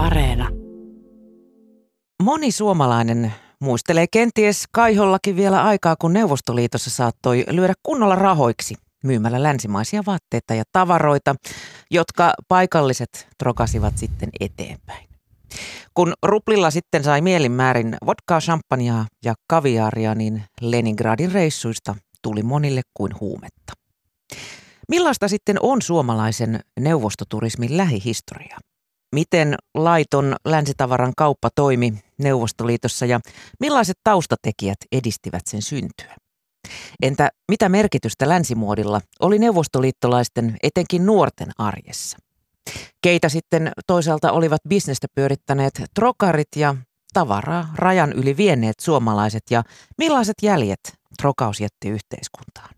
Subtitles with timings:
[0.00, 0.48] Areena.
[2.22, 8.74] Moni suomalainen muistelee kenties kaihollakin vielä aikaa, kun Neuvostoliitossa saattoi lyödä kunnolla rahoiksi
[9.04, 11.34] myymällä länsimaisia vaatteita ja tavaroita,
[11.90, 15.08] jotka paikalliset trokasivat sitten eteenpäin.
[15.94, 23.12] Kun ruplilla sitten sai mielinmäärin vodkaa, champagnea ja kaviaaria, niin Leningradin reissuista tuli monille kuin
[23.20, 23.72] huumetta.
[24.88, 28.58] Millaista sitten on suomalaisen neuvostoturismin lähihistoria?
[29.14, 33.20] Miten laiton länsitavaran kauppa toimi Neuvostoliitossa ja
[33.60, 36.16] millaiset taustatekijät edistivät sen syntyä?
[37.02, 42.18] Entä mitä merkitystä länsimuodilla oli neuvostoliittolaisten etenkin nuorten arjessa?
[43.02, 46.74] Keitä sitten toisaalta olivat bisnestä pyörittäneet trokarit ja
[47.12, 49.62] tavaraa rajan yli vienneet suomalaiset ja
[49.98, 50.80] millaiset jäljet
[51.22, 52.74] trokaus jätti yhteiskuntaan?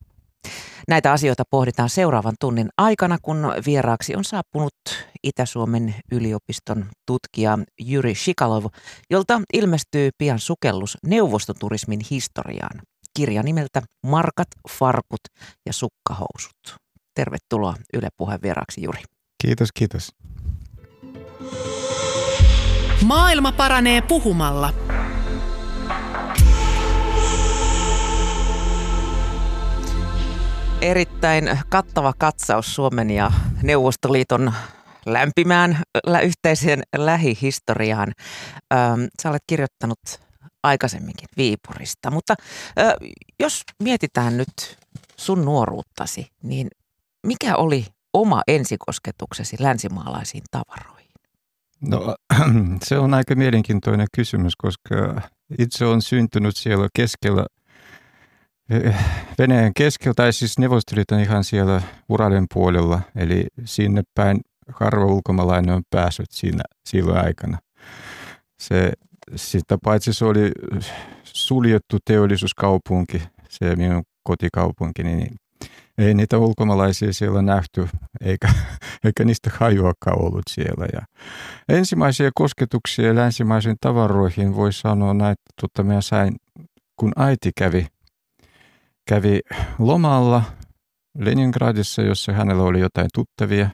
[0.89, 4.75] Näitä asioita pohditaan seuraavan tunnin aikana, kun vieraaksi on saapunut
[5.23, 8.65] Itä-Suomen yliopiston tutkija Jyri Shikalov,
[9.11, 12.81] jolta ilmestyy pian sukellus neuvostoturismin historiaan.
[13.17, 14.49] Kirja nimeltä Markat,
[14.79, 15.21] farkut
[15.67, 16.77] ja sukkahousut.
[17.15, 19.03] Tervetuloa Yle Puheen vieraaksi, Juri.
[19.43, 20.15] Kiitos, kiitos.
[23.05, 24.73] Maailma paranee puhumalla.
[30.83, 34.53] Erittäin kattava katsaus Suomen ja Neuvostoliiton
[35.07, 38.13] lämpimään lä- yhteiseen lähihistoriaan.
[38.75, 39.99] Ähm, sä olet kirjoittanut
[40.63, 42.35] aikaisemminkin Viipurista, mutta
[43.41, 44.79] jos mietitään nyt
[45.17, 46.69] sun nuoruuttasi, niin
[47.27, 51.11] mikä oli oma ensikosketuksesi länsimaalaisiin tavaroihin?
[51.81, 52.17] No
[52.89, 55.21] se on aika mielenkiintoinen kysymys, koska
[55.59, 57.47] itse on syntynyt siellä keskellä,
[59.39, 64.41] Venäjän keskellä, tai siis Neuvostoliiton ihan siellä Uralen puolella, eli sinne päin
[64.73, 67.59] harva ulkomaalainen on päässyt siinä silloin aikana.
[68.61, 68.93] Se,
[69.37, 70.53] sitä paitsi se oli
[71.23, 75.37] suljettu teollisuuskaupunki, se minun kotikaupunki, niin
[75.99, 77.89] ei niitä ulkomaalaisia siellä nähty,
[78.21, 78.49] eikä,
[79.05, 80.87] eikä niistä hajuakaan ollut siellä.
[80.93, 81.01] Ja
[81.69, 86.37] ensimmäisiä kosketuksia länsimaisiin tavaroihin voi sanoa näin, että tota, minä sain,
[86.97, 87.87] kun äiti kävi,
[89.09, 89.41] kävi
[89.79, 90.43] lomalla
[91.19, 93.71] Leningradissa, jossa hänellä oli jotain tuttavia.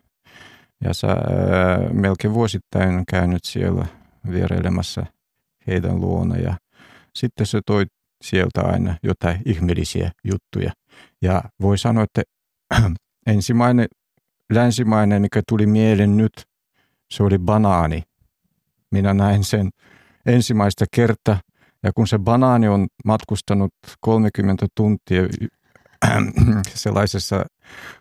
[0.85, 1.17] Ja sä ää,
[1.93, 3.87] melkein vuosittain käynyt siellä
[4.31, 5.07] vierailemassa
[5.67, 6.37] heidän luona.
[6.37, 6.57] Ja
[7.15, 7.87] sitten se toi
[8.25, 10.73] sieltä aina jotain ihmeellisiä juttuja.
[11.23, 12.23] Ja voi sanoa, että
[13.27, 13.87] ensimmäinen
[14.53, 16.33] länsimainen, mikä tuli mieleen nyt,
[17.11, 18.03] se oli banaani.
[18.91, 19.71] Minä näin sen
[20.27, 21.41] ensimmäistä kertaa.
[21.83, 25.23] Ja kun se banaani on matkustanut 30 tuntia
[26.75, 27.45] sellaisessa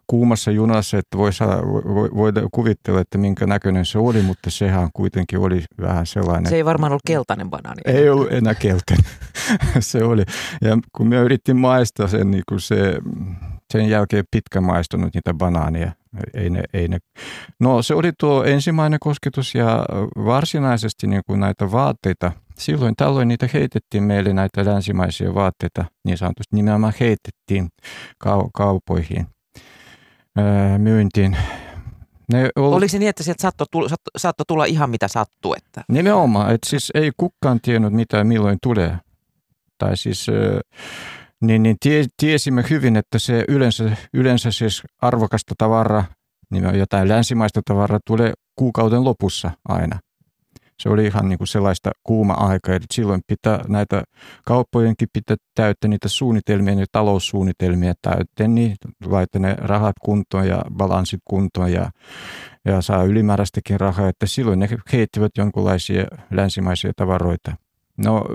[0.07, 4.89] kuumassa junassa, että voi, saa, voi, voi kuvitella, että minkä näköinen se oli, mutta sehän
[4.93, 6.49] kuitenkin oli vähän sellainen.
[6.49, 7.81] Se ei varmaan ollut keltainen banaani.
[7.85, 9.05] Ei ollut enää keltainen.
[9.79, 10.23] se oli.
[10.61, 12.97] Ja kun me yritin maistaa sen, niin kuin se,
[13.73, 15.91] sen jälkeen pitkä maistunut niitä banaania.
[16.33, 16.97] Ei ne, ei ne.
[17.59, 19.85] No se oli tuo ensimmäinen kosketus ja
[20.25, 26.55] varsinaisesti niin kuin näitä vaatteita– silloin tällöin niitä heitettiin meille näitä länsimaisia vaatteita, niin sanotusti
[26.55, 27.69] nimenomaan heitettiin
[28.25, 29.27] kau- kaupoihin
[30.39, 31.37] öö, myyntiin.
[32.33, 32.73] Ne ol...
[32.73, 35.53] Oliko se niin, että sieltä saattoi tulla, saatto tulla ihan mitä sattuu?
[35.53, 35.83] Että...
[35.89, 38.97] Nimenomaan, että siis ei kukaan tiennyt mitä milloin tulee.
[39.77, 40.27] Tai siis,
[41.41, 46.05] niin, niin tie, tiesimme hyvin, että se yleensä, yleensä siis arvokasta tavaraa,
[46.51, 49.99] niin jotain länsimaista tavaraa tulee kuukauden lopussa aina
[50.79, 52.75] se oli ihan niin kuin sellaista kuuma-aikaa.
[52.75, 54.03] Eli silloin pitää näitä
[54.45, 61.21] kauppojenkin pitää täyttää niitä suunnitelmia, niitä taloussuunnitelmia täyttää, niin laittaa ne rahat kuntoon ja balanssit
[61.25, 61.91] kuntoon ja,
[62.65, 67.66] ja saa ylimääräistäkin rahaa, että silloin ne heittivät jonkinlaisia länsimaisia tavaroita
[68.05, 68.25] No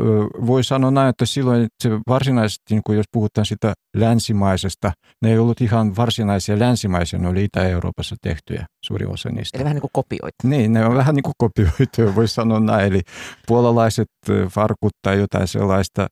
[0.47, 4.93] voi sanoa näin, että silloin se varsinaisesti, niin kun jos puhutaan sitä länsimaisesta,
[5.23, 9.59] ne ei ollut ihan varsinaisia länsimaisia, ne oli Itä-Euroopassa tehtyjä, suuri osa niistä.
[9.59, 10.49] Eli vähän niin kuin kopioita.
[10.49, 12.93] Niin, ne on vähän niin kuin kopioita, voi sanoa näin.
[12.93, 13.01] Eli
[13.47, 14.09] puolalaiset
[14.51, 16.07] farkut tai jotain sellaista,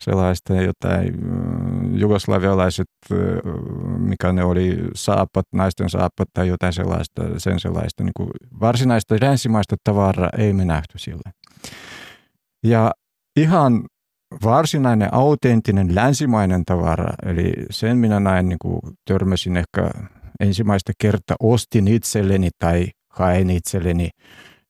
[0.00, 1.14] sellaista jotain
[1.94, 2.88] jugoslavialaiset,
[3.98, 8.04] mikä ne oli, saapat, naisten saapat tai jotain sellaista, sen sellaista.
[8.04, 11.32] Niin kuin varsinaista länsimaista tavaraa ei me nähty silloin.
[12.62, 12.92] Ja
[13.36, 13.84] ihan
[14.44, 19.90] varsinainen autenttinen länsimainen tavara, eli sen minä näin niin kuin törmäsin ehkä
[20.40, 24.10] ensimmäistä kertaa, ostin itselleni tai hain itselleni.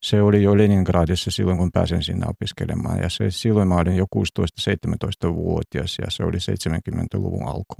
[0.03, 2.99] Se oli jo Leningradissa silloin, kun pääsin sinne opiskelemaan.
[2.99, 7.75] Ja se, silloin mä olin jo 16-17-vuotias ja se oli 70-luvun alku.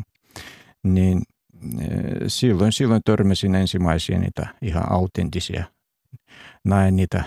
[0.85, 1.23] Niin
[1.81, 1.89] e,
[2.27, 5.65] silloin, silloin törmäsin ensimmäisiä niitä ihan autenttisia.
[6.65, 7.25] Näin niitä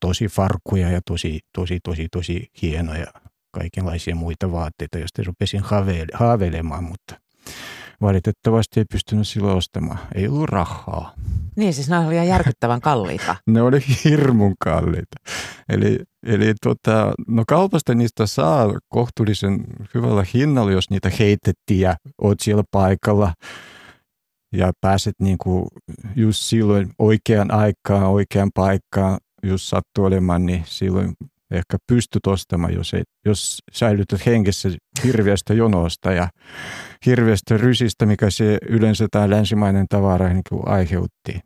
[0.00, 3.06] tosi farkkuja ja tosi, tosi, tosi, tosi hienoja
[3.50, 7.14] kaikenlaisia muita vaatteita, joista rupesin haaveilemaan, haaveilemaan mutta
[8.00, 9.98] valitettavasti ei pystynyt silloin ostamaan.
[10.14, 11.14] Ei ollut rahaa.
[11.56, 13.36] Niin, siis nämä olivat järkyttävän kalliita.
[13.46, 15.16] ne oli hirmun kalliita.
[15.68, 19.64] Eli, eli tota, no kaupasta niistä saa kohtuullisen
[19.94, 23.32] hyvällä hinnalla, jos niitä heitettiin ja oot siellä paikalla
[24.52, 25.66] ja pääset niin kuin
[26.16, 31.14] just silloin oikean aikaan, oikean paikkaan, jos sattuu olemaan, niin silloin
[31.50, 34.68] ehkä pystyt ostamaan, jos, ei, jos säilytät henkessä
[35.04, 36.28] hirveästä jonosta ja
[37.06, 41.40] hirveästä rysistä, mikä se yleensä tämä länsimainen tavara niin kuin aiheutti.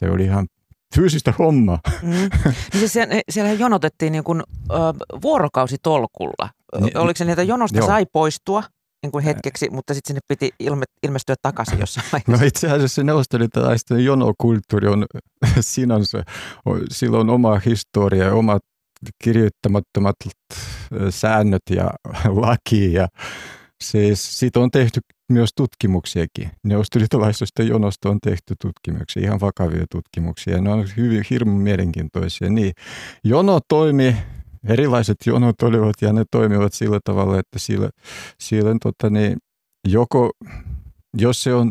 [0.00, 0.46] Se oli ihan
[0.94, 1.78] fyysistä hommaa.
[2.02, 2.10] Mm.
[2.10, 2.96] Niin siis
[3.30, 4.74] siellä, jonotettiin niin kuin, ö,
[5.22, 6.50] vuorokausitolkulla.
[6.80, 7.86] Niin, Oliko se niitä jonosta joo.
[7.86, 8.62] sai poistua
[9.02, 12.32] niin kuin hetkeksi, mutta sitten sinne piti ilme, ilmestyä takaisin jossain vaiheessa?
[12.32, 15.06] No itse asiassa neuvostoliittolaisten jonokulttuuri on
[15.60, 16.24] sinänsä,
[16.90, 18.62] sillä on oma historia ja omat
[19.24, 20.16] kirjoittamattomat
[21.10, 21.90] säännöt ja
[22.46, 23.08] laki ja
[23.84, 25.00] siis siitä on tehty
[25.32, 26.50] myös tutkimuksiakin.
[26.64, 30.60] Neuvostoliitolaisesta jonosta on tehty tutkimuksia, ihan vakavia tutkimuksia.
[30.60, 32.50] Ne on hyvin hirmu mielenkiintoisia.
[32.50, 32.72] Niin,
[33.24, 34.16] jono toimi,
[34.68, 37.90] erilaiset jonot olivat ja ne toimivat sillä tavalla, että sillä,
[38.40, 39.36] sillä tota, niin,
[39.88, 40.30] joko,
[41.18, 41.70] jos se on,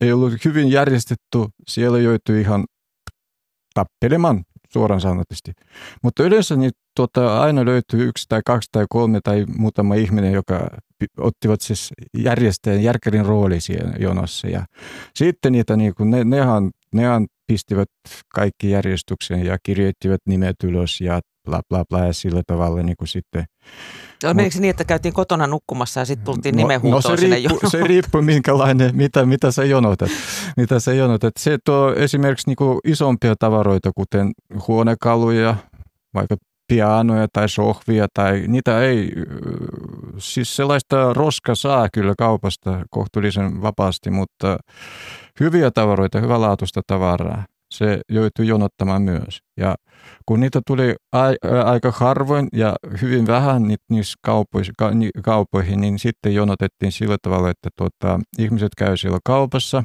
[0.00, 1.38] ei ollut hyvin järjestetty,
[1.68, 2.64] siellä joutui ihan
[3.74, 5.52] tappelemaan suoraan sanotusti.
[6.02, 10.68] Mutta yleensä niin, tuota, aina löytyy yksi tai kaksi tai kolme tai muutama ihminen, joka
[11.18, 14.48] ottivat siis järjestäjän järkärin rooli siellä jonossa.
[14.48, 14.64] Ja
[15.14, 17.88] sitten niitä, niin kuin, ne, nehan, nehan pistivät
[18.34, 23.08] kaikki järjestyksen ja kirjoittivat nimet ylös ja bla bla bla ja sillä tavalla niin kuin
[23.08, 23.44] sitten.
[24.24, 27.20] No, menikö se niin, että käytiin kotona nukkumassa ja sitten tultiin no, nimenhuutoon no se
[27.20, 30.10] sinne riippu, Se riippuu minkälainen, mitä, mitä sä jonotat.
[30.56, 31.34] mitä sä jonotat.
[31.38, 34.30] Se tuo esimerkiksi niin kuin isompia tavaroita, kuten
[34.68, 35.56] huonekaluja,
[36.14, 36.36] vaikka
[36.68, 39.12] pianoja tai sohvia tai niitä ei,
[40.18, 44.58] siis sellaista roska saa kyllä kaupasta kohtuullisen vapaasti, mutta
[45.40, 49.40] hyviä tavaroita, hyvälaatuista tavaraa, se joutui jonottamaan myös.
[49.56, 49.76] Ja
[50.26, 50.94] kun niitä tuli
[51.64, 54.74] aika harvoin ja hyvin vähän niissä kaupoihin,
[55.22, 59.84] kaupoihin, niin sitten jonotettiin sillä tavalla, että tuota, ihmiset käy siellä kaupassa,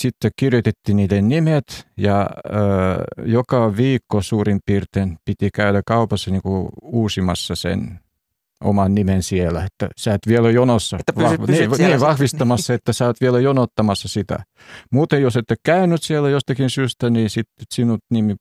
[0.00, 2.54] sitten kirjoitettiin niiden nimet ja ö,
[3.24, 8.00] joka viikko suurin piirtein piti käydä kaupassa niin kuin uusimassa sen
[8.64, 12.92] oman nimen siellä, että sä et vielä jonossa, että pysyt, pysyt niin, niin, vahvistamassa, että
[12.92, 14.38] sä oot vielä jonottamassa sitä.
[14.92, 18.36] Muuten jos ette käynyt siellä jostakin syystä, niin sitten sinut nimi,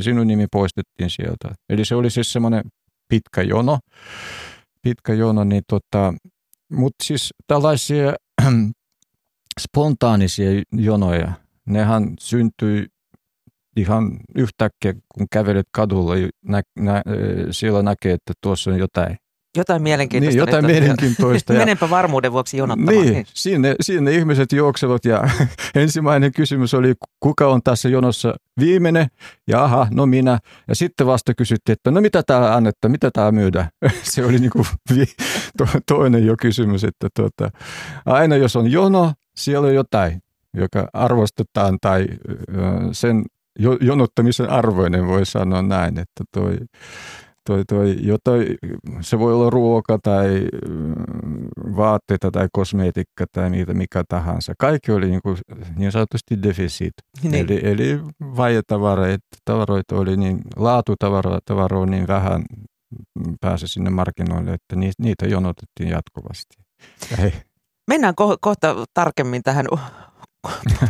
[0.00, 1.54] sinun nimi poistettiin sieltä.
[1.68, 2.62] Eli se oli siis semmoinen
[3.08, 3.78] pitkä jono,
[4.82, 6.14] pitkä jono, niin tota,
[6.72, 8.14] mutta siis tällaisia
[9.60, 11.32] spontaanisia jonoja,
[11.66, 12.86] nehän syntyi
[13.76, 16.14] ihan yhtäkkiä, kun kävelet kadulla,
[16.44, 17.02] nä, nä,
[17.50, 19.16] siellä näkee, että tuossa on jotain
[19.56, 20.44] jotain mielenkiintoista.
[20.44, 21.52] Niin, jotain mielenkiintoista.
[21.52, 21.58] Ja...
[21.58, 22.96] Menenpä varmuuden vuoksi jonottamaan.
[22.96, 23.26] Niin, niin.
[23.34, 25.22] Sinne, sinne ihmiset juoksevat ja
[25.74, 29.06] ensimmäinen kysymys oli, kuka on tässä jonossa viimeinen?
[29.48, 30.38] Ja aha, no minä.
[30.68, 33.68] Ja sitten vasta kysyttiin, että no mitä tämä annetta, mitä tämä myydään?
[34.02, 34.66] Se oli niin kuin
[35.58, 37.50] to, toinen jo kysymys, että tuota,
[38.06, 40.22] aina jos on jono, siellä on jotain,
[40.54, 42.06] joka arvostetaan tai
[42.92, 43.24] sen
[43.80, 46.56] jonottamisen arvoinen voi sanoa näin, että toi
[47.46, 48.46] toi, toi, jotain,
[49.00, 50.94] se voi olla ruoka tai mm,
[51.76, 54.52] vaatteita tai kosmeetikka tai mitä mikä tahansa.
[54.58, 55.36] Kaikki oli niin, kuin,
[55.76, 56.94] niin sanotusti defisit.
[57.22, 57.34] Niin.
[57.34, 62.44] Eli, eli vaietavaroita tavaroita oli niin, laatutavaroita on niin vähän
[63.40, 66.56] pääse sinne markkinoille, että niitä jonotettiin jatkuvasti.
[67.18, 67.32] Hei.
[67.88, 69.66] Mennään ko- kohta tarkemmin tähän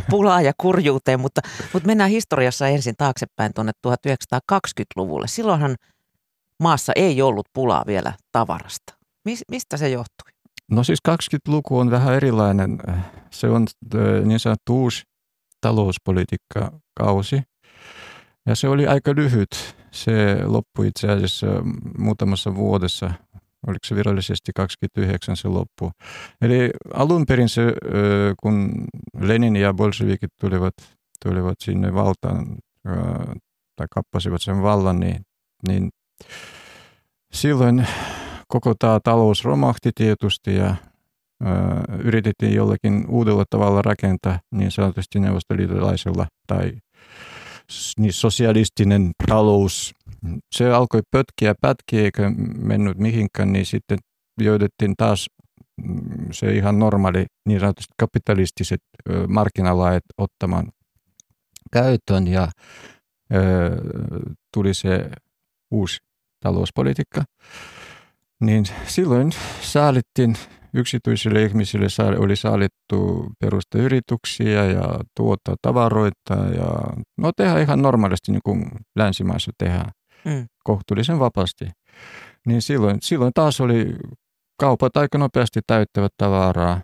[0.09, 1.41] pulaa ja kurjuuteen, mutta,
[1.73, 5.27] mutta mennään historiassa ensin taaksepäin tuonne 1920-luvulle.
[5.27, 5.75] Silloinhan
[6.59, 8.93] maassa ei ollut pulaa vielä tavarasta.
[9.51, 10.31] Mistä se johtui?
[10.71, 12.79] No siis 20-luku on vähän erilainen.
[13.31, 13.67] Se on
[14.25, 15.03] niin sanottu uusi
[15.61, 17.41] talouspolitiikkakausi.
[18.45, 19.75] Ja se oli aika lyhyt.
[19.91, 20.11] Se
[20.45, 21.47] loppui itse asiassa
[21.97, 23.11] muutamassa vuodessa.
[23.67, 25.91] Oliko se virallisesti 29 se loppu.
[26.41, 27.61] Eli alun perin se,
[28.41, 28.85] kun
[29.19, 30.73] Lenin ja bolshevikit tulivat,
[31.23, 32.47] tulivat sinne valtaan
[33.75, 35.21] tai kappasivat sen vallan, niin,
[35.67, 35.89] niin
[37.33, 37.87] silloin
[38.47, 40.75] koko tämä talous romahti tietysti ja
[41.41, 41.45] ö,
[41.97, 46.71] yritettiin jollakin uudella tavalla rakentaa niin sanotusti neuvostoliitolaisella tai
[47.99, 49.93] niin sosialistinen talous.
[50.55, 53.97] Se alkoi pötkiä pätkiä eikä mennyt mihinkään, niin sitten
[54.39, 55.27] joudettiin taas
[55.83, 55.99] mm,
[56.31, 58.81] se ihan normaali niin sanotusti kapitalistiset
[59.27, 60.71] markkinalait ottamaan
[61.71, 62.47] käyttöön ja
[64.53, 65.09] tuli se
[65.71, 65.97] uusi
[66.43, 67.23] talouspolitiikka,
[68.41, 69.31] niin silloin
[69.61, 70.35] saalittiin
[70.73, 78.41] yksityisille ihmisille oli saalittu perusta yrityksiä ja tuota tavaroita ja no tehdään ihan normaalisti niin
[78.43, 79.91] kuin länsimaissa tehdään
[80.25, 80.47] mm.
[80.63, 81.65] kohtuullisen vapaasti.
[82.47, 83.95] Niin silloin, silloin taas oli
[84.59, 86.81] kaupat aika nopeasti täyttävät tavaraa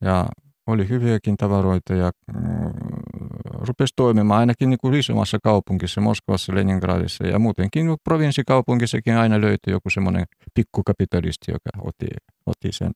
[0.00, 0.26] ja
[0.66, 2.72] oli hyviäkin tavaroita ja mm,
[3.66, 9.90] rupesi toimimaan ainakin niin kuin isommassa kaupungissa, Moskovassa, Leningradissa ja muutenkin provinssikaupungissakin aina löytyi joku
[9.90, 12.06] semmoinen pikkukapitalisti, joka otti,
[12.46, 12.92] otti sen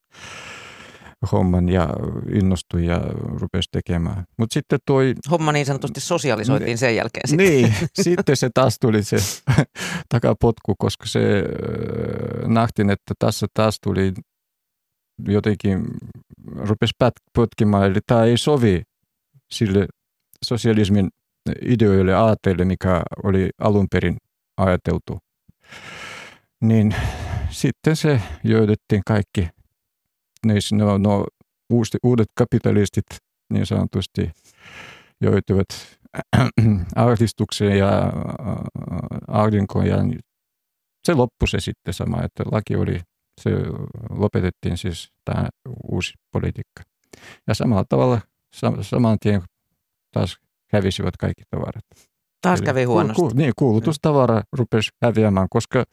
[1.32, 1.88] homman ja
[2.35, 3.00] innostui ja
[3.40, 4.25] rupesi tekemään.
[4.38, 5.14] Mut sitten toi...
[5.30, 7.46] Homma niin sanotusti sosialisoitiin sen jälkeen sitten.
[7.46, 9.16] Niin, sitten se taas tuli se
[10.14, 11.44] takapotku, koska se
[12.46, 14.12] nähtiin, että tässä taas tuli
[15.28, 15.85] jotenkin
[16.56, 16.94] rupesi
[17.35, 18.82] potkimaan, eli tämä ei sovi
[19.50, 19.87] sille
[20.46, 21.10] sosialismin
[21.62, 24.16] ideoille aatteille, mikä oli alun perin
[24.56, 25.18] ajateltu.
[26.60, 26.94] Niin
[27.50, 29.48] sitten se joudettiin kaikki
[30.72, 31.26] no, no,
[32.02, 33.06] uudet kapitalistit
[33.52, 34.30] niin sanotusti
[35.20, 35.68] joutuivat
[36.96, 38.12] ahdistukseen ja
[39.28, 39.96] ahdinkoon ja
[41.04, 43.00] se loppui se sitten sama, että laki oli,
[43.40, 43.50] se
[44.10, 45.48] lopetettiin siis tämä
[45.92, 46.82] uusi politiikka.
[47.46, 48.20] Ja samalla tavalla
[48.82, 49.42] saman tien
[50.12, 50.36] taas
[50.72, 51.84] hävisivät kaikki tavarat.
[52.42, 53.22] Taas kävi huonosti.
[53.22, 55.84] Ku, ku, niin, kuulutustavara rupesi häviämään, koska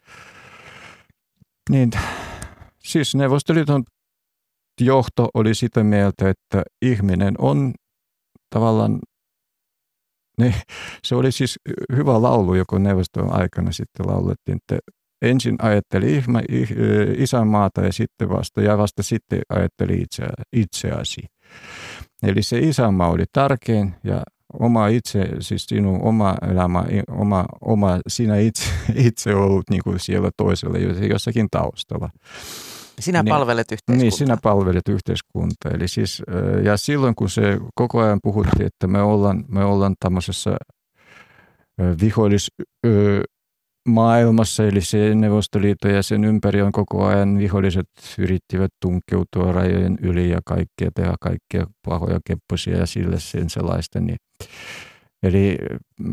[1.70, 1.92] niin,
[2.80, 3.84] siis Neuvostoliiton
[4.82, 7.74] johto oli sitä mieltä, että ihminen on
[8.50, 9.00] tavallaan,
[10.38, 10.54] ne,
[11.06, 11.60] se oli siis
[11.96, 14.80] hyvä laulu, joka neuvoston aikana sitten laulettiin, että
[15.22, 16.42] ensin ajatteli ihma,
[17.18, 21.22] isänmaata ja sitten vasta, ja vasta sitten ajatteli itse, itseäsi.
[22.24, 24.24] Eli se isänmaa oli tärkein ja
[24.60, 28.70] oma itse, siis sinun oma elämä, oma, oma sinä itse,
[29.08, 30.78] itse ollut niin kuin siellä toisella
[31.08, 32.10] jossakin taustalla.
[33.00, 34.04] Sinä niin, palvelet yhteiskuntaa.
[34.04, 35.72] Niin, sinä palvelet yhteiskuntaa.
[35.74, 36.24] Eli siis,
[36.64, 40.58] ja silloin kun se koko ajan puhuttiin, että me ollaan, me ollaan tämmöisessä
[42.02, 42.52] vihollis
[43.88, 47.88] maailmassa, eli se Neuvostoliitto ja sen ympäri on koko ajan viholliset
[48.18, 54.00] yrittivät tunkeutua rajojen yli ja kaikkea tehdä kaikkia pahoja kepposia ja sille sen sellaista.
[54.00, 54.18] Niin.
[55.24, 55.58] Eli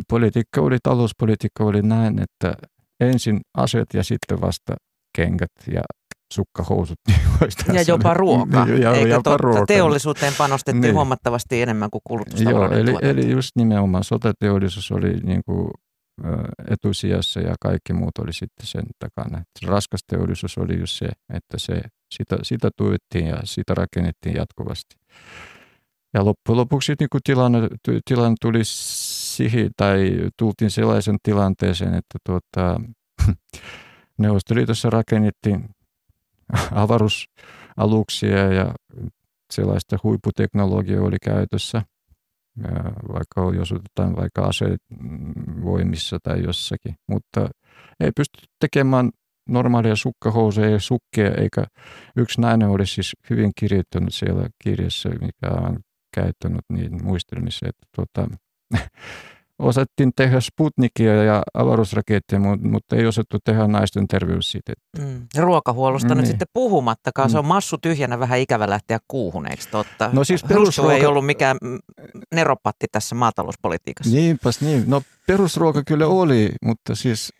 [0.09, 2.55] politiikka oli, talouspolitiikka oli näin, että
[3.00, 4.75] ensin aset ja sitten vasta
[5.17, 5.83] kengät ja
[6.35, 6.99] sukkahousut.
[7.67, 8.67] Niin ja jopa ruoka.
[8.81, 9.37] Ja, Eikö jopa totta?
[9.37, 9.67] Ruoka.
[9.67, 10.95] Teollisuuteen panostettiin niin.
[10.95, 15.71] huomattavasti enemmän kuin kulutustavaroiden Joo, eli, eli just nimenomaan sotateollisuus oli niin kuin
[16.71, 19.45] etusijassa ja kaikki muut oli sitten sen takana.
[19.67, 21.81] Raskas teollisuus oli just se, että se,
[22.15, 24.97] sitä, sitä tuettiin ja sitä rakennettiin jatkuvasti.
[26.15, 27.69] Ja loppujen lopuksi niin kuin tilanne,
[28.05, 32.81] tilanne tuli siihen, tai tultiin sellaisen tilanteeseen, että tuota,
[34.19, 35.69] Neuvostoliitossa rakennettiin
[36.73, 38.75] avaruusaluksia ja
[39.53, 41.83] sellaista huipputeknologiaa oli käytössä
[43.12, 47.49] vaikka jos otetaan vaikka asevoimissa tai jossakin, mutta
[48.00, 49.11] ei pysty tekemään
[49.49, 51.64] normaalia sukkahousuja ja sukkia, eikä
[52.17, 55.79] yksi nainen oli siis hyvin kirjoittanut siellä kirjassa, mikä on
[56.14, 58.37] käyttänyt niin muistelmissa, että tuota,
[59.61, 64.83] osattiin tehdä Sputnikia ja avaruusraketteja, mutta ei osattu tehdä naisten terveyssiteitä.
[64.99, 65.26] Mm.
[65.38, 66.19] Ruokahuollosta niin.
[66.19, 67.29] nyt sitten puhumattakaan.
[67.29, 67.33] Mm.
[67.33, 70.11] Se on massu tyhjänä vähän ikävä lähteä kuuhun, eikö totta?
[70.12, 70.95] No siis perusruoka...
[70.95, 71.57] ei ollut mikään
[72.35, 74.17] neropatti tässä maatalouspolitiikassa.
[74.17, 74.85] Niinpäs niin.
[74.87, 77.33] No perusruoka kyllä oli, mutta siis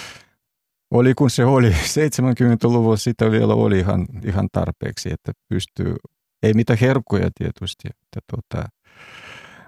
[0.94, 1.70] oli kun se oli.
[1.98, 5.96] 70-luvulla sitä vielä oli ihan, ihan tarpeeksi, että pystyy,
[6.42, 7.88] ei mitään herkkuja tietysti.
[7.88, 8.68] Että tuota,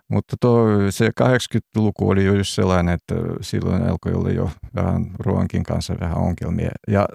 [0.09, 5.63] mutta tuo, se 80-luku oli jo just sellainen, että silloin alkoi olla jo vähän ruoankin
[5.63, 6.71] kanssa vähän ongelmia.
[6.89, 7.07] Ja,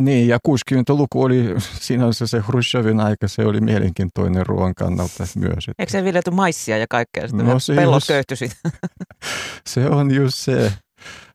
[0.00, 1.54] niin, ja 60-luku oli
[1.88, 5.68] sinänsä se Hrushovin aika, se oli mielenkiintoinen ruoan kannalta myös.
[5.68, 5.74] Että...
[5.78, 7.28] Eikö se viljelty maissia ja kaikkea?
[7.28, 8.56] Sitten no, se pellot just,
[9.68, 10.72] Se on just se.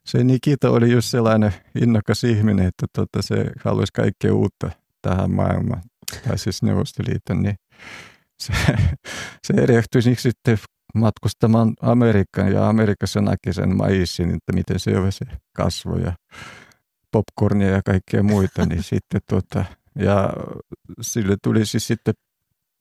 [0.06, 4.70] Se Nikita oli just sellainen innokas ihminen, että tota, se haluaisi kaikkea uutta
[5.02, 5.82] tähän maailmaan,
[6.28, 7.56] tai siis Neuvostoliiton, niin
[8.40, 8.52] se,
[9.46, 10.58] se erehtyi sitten
[10.94, 15.26] matkustamaan Amerikkaan ja Amerikassa näki sen maissin, että miten se on se
[15.56, 16.12] kasvo ja
[17.12, 19.64] popcornia ja kaikkea muita, niin sitten tuota,
[19.98, 20.32] ja
[21.00, 22.14] sille tuli siis sitten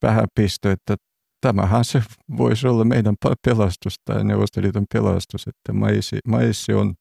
[0.02, 0.96] vähän pisto, että
[1.42, 2.04] tämähän se
[2.38, 6.94] voisi olla meidän pelastus tai Neuvostoliiton pelastus, että maissi, maissi on,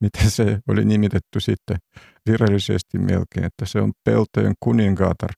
[0.00, 1.76] miten se oli nimitetty sitten
[2.30, 5.30] virallisesti melkein, että se on peltojen kuningaatar.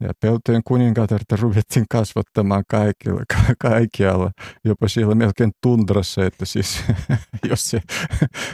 [0.00, 4.30] Ja peltojen kuningatarta ruvettiin kasvattamaan kaikilla, ka- kaikkialla,
[4.64, 6.84] jopa siellä melkein tundrassa, että siis
[7.50, 7.80] jos se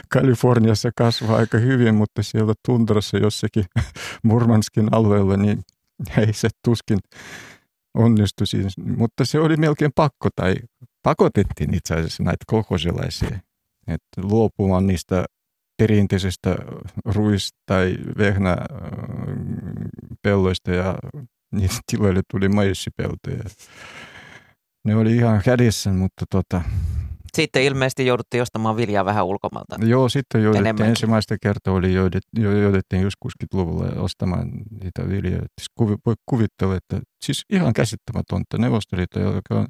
[0.09, 3.65] Kaliforniassa kasvaa aika hyvin, mutta siellä tundrassa jossakin
[4.23, 5.63] Murmanskin alueella, niin
[6.17, 6.99] ei se tuskin
[7.93, 8.77] onnistu siis.
[8.77, 10.55] Mutta se oli melkein pakko tai
[11.03, 13.39] pakotettiin itse asiassa näitä kolhosilaisia,
[13.87, 15.25] että luopumaan niistä
[15.77, 16.55] perinteisestä
[17.05, 20.95] ruis- tai vehnäpelloista ja
[21.59, 23.43] niistä tiloille tuli maissipeltoja.
[24.85, 26.61] Ne oli ihan kädessä, mutta tota,
[27.33, 29.75] Sitten ilmeisesti jouduttiin ostamaan viljaa vähän ulkomailta.
[29.85, 30.89] joo, sitten jouduttiin Enemmänkin.
[30.89, 35.39] ensimmäistä kertaa oli jouduttiin just 60-luvulla ostamaan niitä viljaa.
[35.39, 39.67] Siis voi kuvitella, että siis ihan käsittämätöntä Neuvostoliitto, joka on,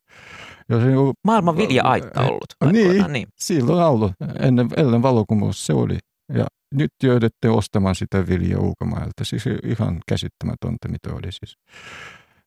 [0.70, 2.74] jos joku- Maailman vilja-aitta Eh, ollut.
[2.74, 3.12] niin.
[3.14, 3.28] niin.
[3.40, 5.98] silloin ollut, ennen, ennen valokumous se oli.
[6.34, 9.24] Ja nyt joudutte ostamaan sitä viljaa ulkomailta.
[9.26, 11.58] Siis ihan käsittämätöntä, mitä oli siis.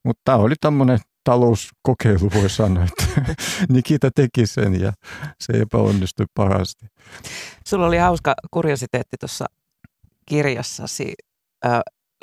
[0.04, 3.34] Mutta tämä oli tämmöinen talouskokeilu, voi sanoa, että
[3.74, 4.92] Nikita teki sen ja
[5.40, 6.86] se epäonnistui pahasti.
[7.66, 9.46] Sulla oli hauska kuriositeetti tuossa
[10.26, 11.14] kirjassasi.
[11.66, 11.68] Ö,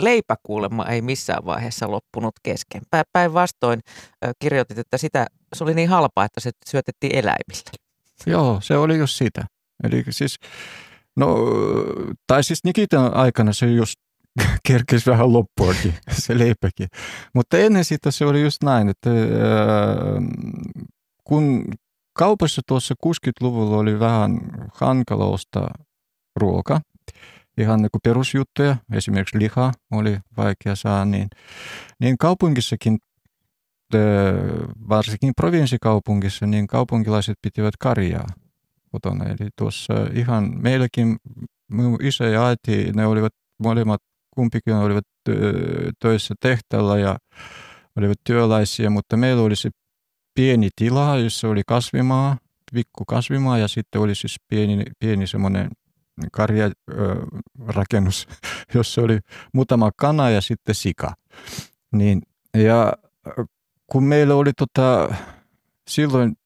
[0.01, 2.81] leipäkuulemma ei missään vaiheessa loppunut kesken.
[2.95, 3.79] Pä- Päinvastoin
[4.39, 7.71] kirjoitit, että sitä, se oli niin halpaa, että se syötettiin eläimille.
[8.25, 9.45] Joo, se oli just sitä.
[9.83, 10.39] Eli siis,
[11.15, 11.37] no,
[12.27, 13.95] tai siis Nikitan aikana se just
[14.67, 15.93] kerkesi vähän loppuakin,
[16.23, 16.87] se leipäkin.
[17.33, 19.09] Mutta ennen sitä se oli just näin, että
[21.23, 21.65] kun
[22.13, 24.39] kaupassa tuossa 60-luvulla oli vähän
[24.73, 25.73] hankala ostaa
[26.35, 26.81] ruoka,
[27.57, 31.27] ihan niin kuin perusjuttuja, esimerkiksi liha oli vaikea saada, niin,
[31.99, 32.97] niin kaupungissakin
[34.89, 38.27] varsinkin provinssikaupungissa, niin kaupunkilaiset pitivät karjaa
[38.95, 39.25] kotona.
[39.25, 41.17] Eli tuossa ihan meilläkin
[41.71, 44.01] minun isä ja äiti, ne olivat molemmat,
[44.35, 45.05] kumpikin olivat
[45.99, 47.17] töissä tehtaalla ja
[47.95, 49.69] olivat työläisiä, mutta meillä oli se
[50.35, 52.37] pieni tila, jossa oli kasvimaa,
[52.73, 55.69] pikku kasvimaa ja sitten oli siis pieni, pieni semmoinen
[56.31, 58.27] karjarakennus,
[58.75, 59.19] jossa oli
[59.53, 61.13] muutama kana ja sitten sika.
[61.91, 62.21] Niin,
[62.57, 62.93] ja
[63.87, 65.15] kun meillä oli tota,
[65.87, 66.37] silloin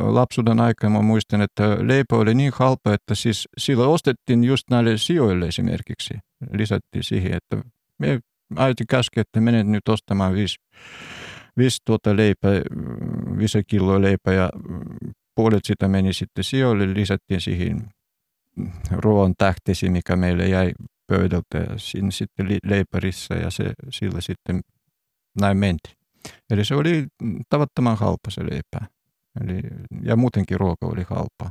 [0.00, 4.98] lapsuuden aikana mä muistan, että leipä oli niin halpa, että siis silloin ostettiin just näille
[4.98, 6.14] sijoille esimerkiksi.
[6.52, 8.20] Lisättiin siihen, että me
[8.56, 10.56] äiti käski, että menet nyt ostamaan viisi,
[11.56, 12.52] viisi tuota leipää,
[13.38, 14.50] viisi kiloa leipää ja
[15.34, 17.88] puolet sitä meni sitten sijoille, lisättiin siihen
[18.90, 20.72] ruoan tähtesi, mikä meille jäi
[21.06, 24.60] pöydältä ja siinä sitten leipärissä ja se, sillä sitten
[25.40, 25.96] näin menti.
[26.50, 27.06] Eli se oli
[27.48, 28.91] tavattoman halpa se leipä.
[29.40, 29.60] Eli,
[30.02, 31.50] ja muutenkin ruoka oli halpa,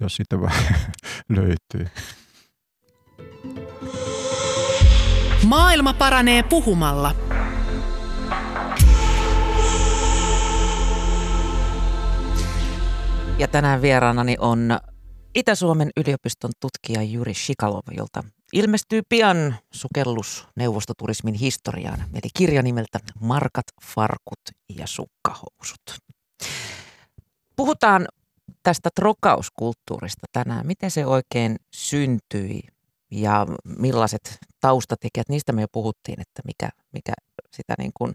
[0.00, 0.64] jos sitä vaan
[1.28, 1.88] löytyy.
[5.44, 7.14] Maailma paranee puhumalla.
[13.38, 14.78] Ja tänään vieraanani on
[15.34, 23.66] Itä-Suomen yliopiston tutkija Juri Shikalov, jolta ilmestyy pian sukellus neuvostoturismin historiaan, eli kirja nimeltä Markat,
[23.82, 24.40] farkut
[24.78, 25.82] ja sukkahousut.
[27.56, 28.08] Puhutaan
[28.62, 30.66] tästä trokauskulttuurista tänään.
[30.66, 32.60] Miten se oikein syntyi
[33.10, 33.46] ja
[33.78, 37.12] millaiset taustatekijät, niistä me jo puhuttiin, että mikä, mikä
[37.56, 38.12] sitä niin kuin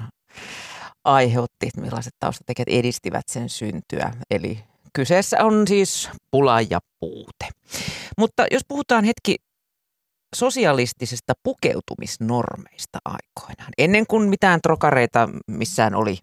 [1.03, 4.11] aiheutti, millaiset taustatekijät edistivät sen syntyä.
[4.31, 7.49] Eli kyseessä on siis pula ja puute.
[8.17, 9.35] Mutta jos puhutaan hetki
[10.35, 16.17] sosialistisesta pukeutumisnormeista aikoinaan, ennen kuin mitään trokareita missään oli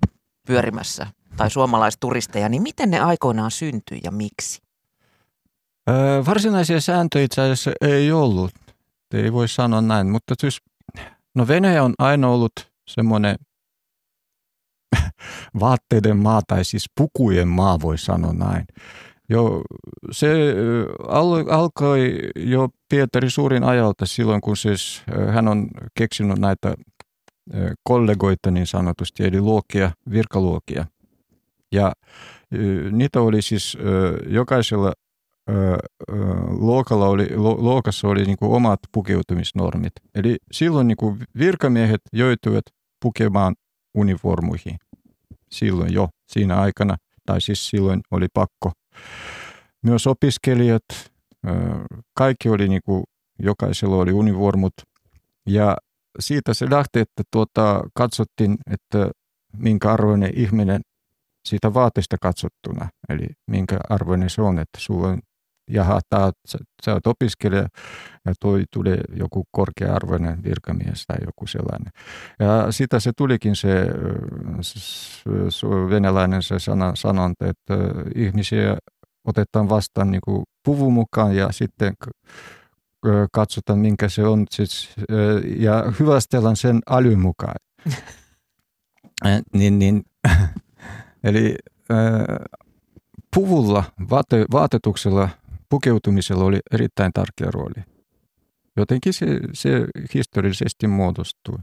[0.46, 1.06] pyörimässä
[1.38, 4.62] tai suomalaisturisteja, niin miten ne aikoinaan syntyi ja miksi?
[5.90, 8.50] Öö, varsinaisia sääntöjä itse asiassa ei ollut.
[9.14, 10.58] Ei voi sanoa näin, mutta siis,
[11.34, 12.52] no Venäjä on aina ollut
[12.88, 13.36] semmoinen
[15.60, 18.66] vaatteiden maa tai siis pukujen maa voi sanoa näin.
[19.28, 19.62] Jo,
[20.10, 20.28] se
[21.08, 26.74] al- alkoi jo Pietari Suurin ajalta silloin, kun siis hän on keksinyt näitä
[27.82, 30.86] kollegoita niin sanotusti, eli luokia, virkaluokia.
[31.72, 31.92] Ja
[32.90, 33.78] niitä oli siis
[34.26, 34.92] jokaisella
[36.48, 39.92] luokalla oli, lu- luokassa oli niin kuin omat pukeutumisnormit.
[40.14, 42.64] Eli silloin niin kuin virkamiehet joutuivat
[43.02, 43.54] pukemaan
[43.94, 44.76] uniformuihin
[45.50, 48.72] silloin jo siinä aikana, tai siis silloin oli pakko.
[49.82, 50.84] Myös opiskelijat,
[52.14, 53.04] kaikki oli niin kuin,
[53.38, 54.72] jokaisella oli univormut.
[55.46, 55.76] Ja
[56.20, 59.10] siitä se lähti, että tuota, katsottiin, että
[59.56, 60.80] minkä arvoinen ihminen
[61.44, 65.18] siitä vaatteesta katsottuna, eli minkä arvoinen se on, että sulla on
[65.70, 67.66] jaha, tää, sä, sä oot opiskelija
[68.24, 71.92] ja toi tulee joku korkea-arvoinen virkamies tai joku sellainen.
[72.38, 73.86] Ja sitä se tulikin se,
[75.48, 77.74] se venäläinen se sana, sanonta, että
[78.14, 78.76] ihmisiä
[79.24, 81.94] otetaan vastaan niin kuin puvun mukaan ja sitten
[83.32, 84.94] katsotaan, minkä se on, siis,
[85.56, 87.54] ja hyvästellään sen älyn mukaan.
[89.54, 90.02] niin, niin,
[91.24, 91.56] eli
[93.34, 95.28] puvulla, vaate, vaatetuksella,
[95.68, 97.84] pukeutumisella oli erittäin tärkeä rooli.
[98.76, 101.58] Jotenkin se, se historiallisesti muodostuu.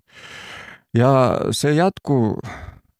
[0.98, 2.39] Ja se jatkuu,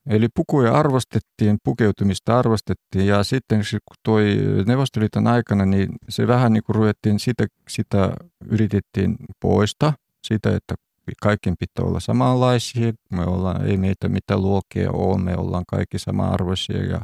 [0.10, 4.38] eli pukuja arvostettiin, pukeutumista arvostettiin ja sitten kun toi
[4.68, 8.14] Neuvostoliiton aikana, niin se vähän niin kuin ruvettiin, sitä, sitä
[8.46, 9.94] yritettiin poistaa,
[10.28, 10.76] sitä, että
[11.22, 12.94] kaikkien pitää olla samanlaisia.
[13.12, 17.02] Me ollaan, ei meitä mitä luokkia ole, me ollaan kaikki samanarvoisia ja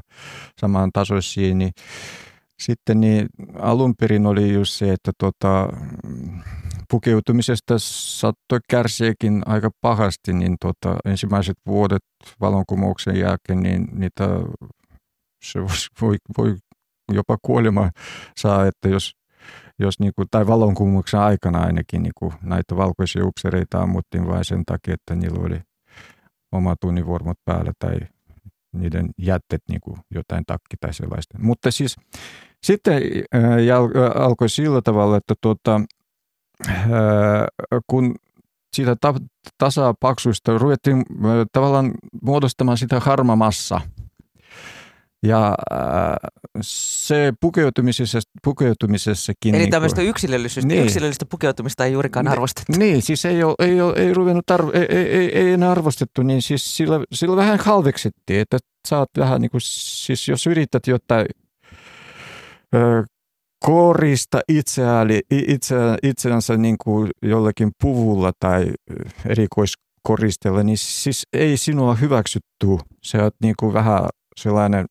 [0.61, 1.55] samantasoisia.
[1.55, 1.71] Niin
[2.59, 5.67] sitten niin alun perin oli just se, että tota,
[6.91, 12.03] pukeutumisesta saattoi kärsiäkin aika pahasti, niin tota, ensimmäiset vuodet
[12.41, 14.27] valonkumouksen jälkeen, niin niitä
[15.43, 15.59] se
[16.01, 16.55] voi, voi
[17.11, 17.89] jopa kuolema
[18.39, 19.11] saa, että jos
[19.79, 24.65] jos niin kuin, tai valonkumouksen aikana ainakin niin kuin, näitä valkoisia upsereita ammuttiin vain sen
[24.65, 25.61] takia, että niillä oli
[26.51, 27.95] omat univormut päällä tai
[28.73, 31.37] niiden jätteet niin kuin jotain takki tai sellaista.
[31.39, 31.95] Mutta siis
[32.63, 33.03] sitten
[33.35, 33.41] äh,
[34.15, 35.81] alkoi sillä tavalla, että tuota,
[36.69, 36.85] äh,
[37.87, 38.15] kun
[38.73, 39.13] siitä ta-
[39.57, 41.03] tasapaksuista ruvettiin äh,
[41.51, 43.81] tavallaan muodostamaan sitä harmamassa–
[45.23, 46.15] ja äh,
[46.61, 49.55] se pukeutumisessa, pukeutumisessakin...
[49.55, 50.83] Eli niin tämmöistä yksilöllisyyttä, niin.
[50.83, 52.71] yksilöllistä pukeutumista ei juurikaan arvostettu.
[52.77, 56.23] Niin, siis ei, ole, ei, ole, ei ruvennut arvo, ei, ei, ei, ei enää arvostettu,
[56.23, 58.57] niin siis sillä, sillä vähän halveksettiin, että
[58.87, 61.25] sä oot vähän niin kuin, siis jos yrität jotain
[62.75, 63.03] ö,
[63.65, 68.71] korista itseäli, itse, itseänsä niin kuin jollakin puvulla tai
[69.25, 72.67] erikoiskoristella, niin siis ei sinua hyväksytty.
[73.03, 74.05] Se on niin kuin vähän
[74.37, 74.90] sellainen sä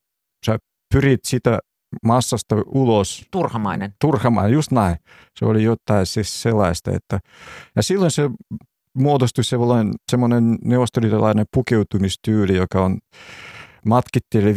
[0.92, 1.58] pyrit sitä
[2.04, 3.24] massasta ulos.
[3.30, 3.94] Turhamainen.
[4.00, 4.96] Turhamainen, just näin.
[5.38, 7.20] Se oli jotain siis sellaista, että
[7.76, 8.30] ja silloin se
[8.94, 12.98] muodostui semmoinen, semmoinen neuvostoliitolainen pukeutumistyyli, joka on
[13.86, 14.54] matkitti, eli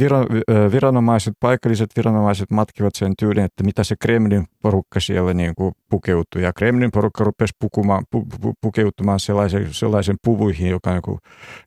[0.72, 6.44] viranomaiset, paikalliset viranomaiset matkivat sen tyylin, että mitä se Kremlin porukka siellä niin kuin pukeutui.
[6.44, 11.20] Ja Kremlin porukka rupesi pukumaan, pu, pu, pukeutumaan sellaisen, sellaisen puvuihin, joka niin kuin,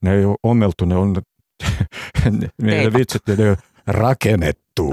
[0.02, 1.14] ne ei ole ommeltu, ne on
[2.62, 4.92] meidän vitsit, ne rakennettu.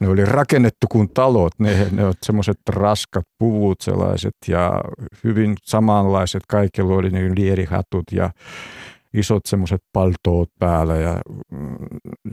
[0.00, 4.80] Ne oli rakennettu kuin talot, ne, ne ovat semmoiset raskat puvut sellaiset ja
[5.24, 6.42] hyvin samanlaiset.
[6.48, 8.30] Kaikilla oli ne lierihatut ja
[9.14, 11.20] isot semmoiset paltoot päällä ja
[11.52, 11.76] mm,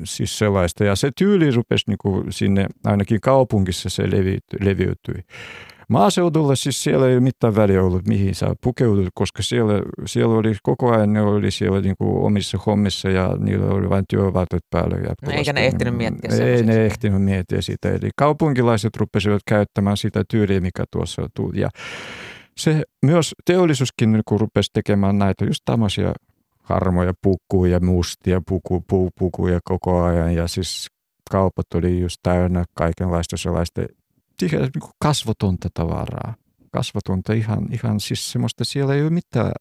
[0.03, 0.83] siis sellaista.
[0.83, 4.03] Ja se tyyli rupesi niin kuin sinne, ainakin kaupungissa se
[4.59, 5.23] leviytyi.
[5.89, 9.73] Maaseudulla siis siellä ei ole mitään väliä ollut, mihin sä pukeudut, koska siellä,
[10.05, 14.05] siellä oli koko ajan, ne oli siellä niin kuin omissa hommissa ja niillä oli vain
[14.09, 14.97] työvaatteet päällä.
[14.97, 17.89] No eikä ne ehtinyt miettiä Ei ne ehtinyt miettiä sitä.
[17.89, 21.59] Eli kaupunkilaiset rupesivat käyttämään sitä tyyliä, mikä tuossa tuli.
[21.59, 21.69] Ja
[22.57, 26.13] se myös teollisuuskin niin kun rupesi tekemään näitä just tämmöisiä
[26.63, 30.35] harmoja pukuja, mustia puku, pu, pukuja koko ajan.
[30.35, 30.87] Ja siis
[31.31, 33.81] kaupat oli just täynnä kaikenlaista sellaista
[34.41, 36.35] niin kuin kasvotonta tavaraa.
[36.71, 39.51] Kasvotonta ihan, ihan siis semmoista, siellä ei ole mitään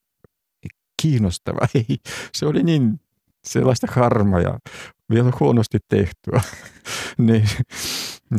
[1.02, 1.66] kiinnostavaa.
[1.74, 1.96] Ei,
[2.32, 3.00] se oli niin
[3.46, 4.58] sellaista harmaa ja
[5.10, 6.40] vielä huonosti tehtyä.
[7.26, 7.48] niin,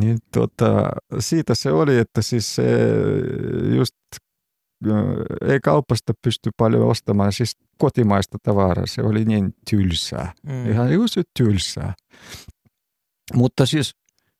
[0.00, 2.64] niin tota, siitä se oli, että siis se
[3.76, 3.94] just
[5.48, 8.86] ei kaupasta pysty paljon ostamaan siis kotimaista tavaraa.
[8.86, 10.32] Se oli niin tylsää.
[10.42, 10.70] Mm.
[10.70, 11.94] Ihan just tylsää.
[13.34, 13.92] Mutta siis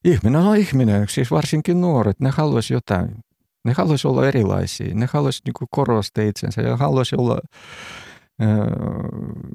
[0.07, 3.09] ihminen on ihminen, siis varsinkin nuoret, ne haluaisi jotain.
[3.65, 7.39] Ne haluaisi olla erilaisia, ne haluaisi niin korostaa itsensä ja haluaisi olla
[8.43, 8.49] äh,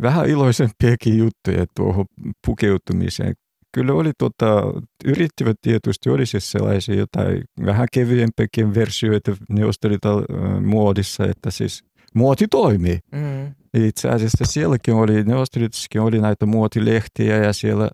[0.02, 2.06] vähän iloisempiakin juttuja tuohon
[2.46, 3.34] pukeutumiseen.
[3.74, 4.64] Kyllä oli tota,
[5.06, 11.84] yrittivät tietysti, oli siis sellaisia jotain vähän kevyempiäkin versioita Neuvostoliiton äh, muodissa, että siis
[12.16, 13.00] muoti toimii.
[13.12, 13.56] Mm.
[13.74, 17.90] Itse asiassa sielläkin oli, Neuvostoliitossakin oli näitä muotilehtiä ja siellä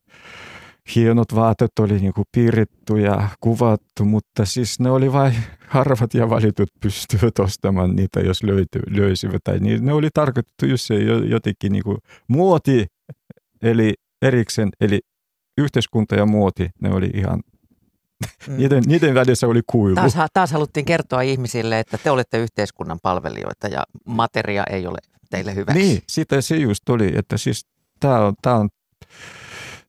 [0.96, 5.34] hienot vaatteet oli niin kuin piirretty ja kuvattu, mutta siis ne oli vain
[5.68, 9.44] harvat ja valitut pystyvät ostamaan niitä, jos löyty, löysivät.
[9.44, 10.96] Tai niin, ne oli tarkoitettu just se
[11.30, 11.98] jotenkin niin kuin
[12.28, 12.86] muoti,
[13.62, 15.00] eli erikseen, eli
[15.58, 17.42] yhteiskunta ja muoti, ne oli ihan
[18.48, 18.58] Mm.
[18.58, 19.96] Niiden, niiden välissä oli kuilu.
[19.96, 24.98] Taas, taas haluttiin kertoa ihmisille, että te olette yhteiskunnan palvelijoita ja materia ei ole
[25.30, 25.82] teille hyväksi.
[25.82, 27.66] Niin, sitä se just oli, että siis
[28.00, 28.70] tämä on, tää on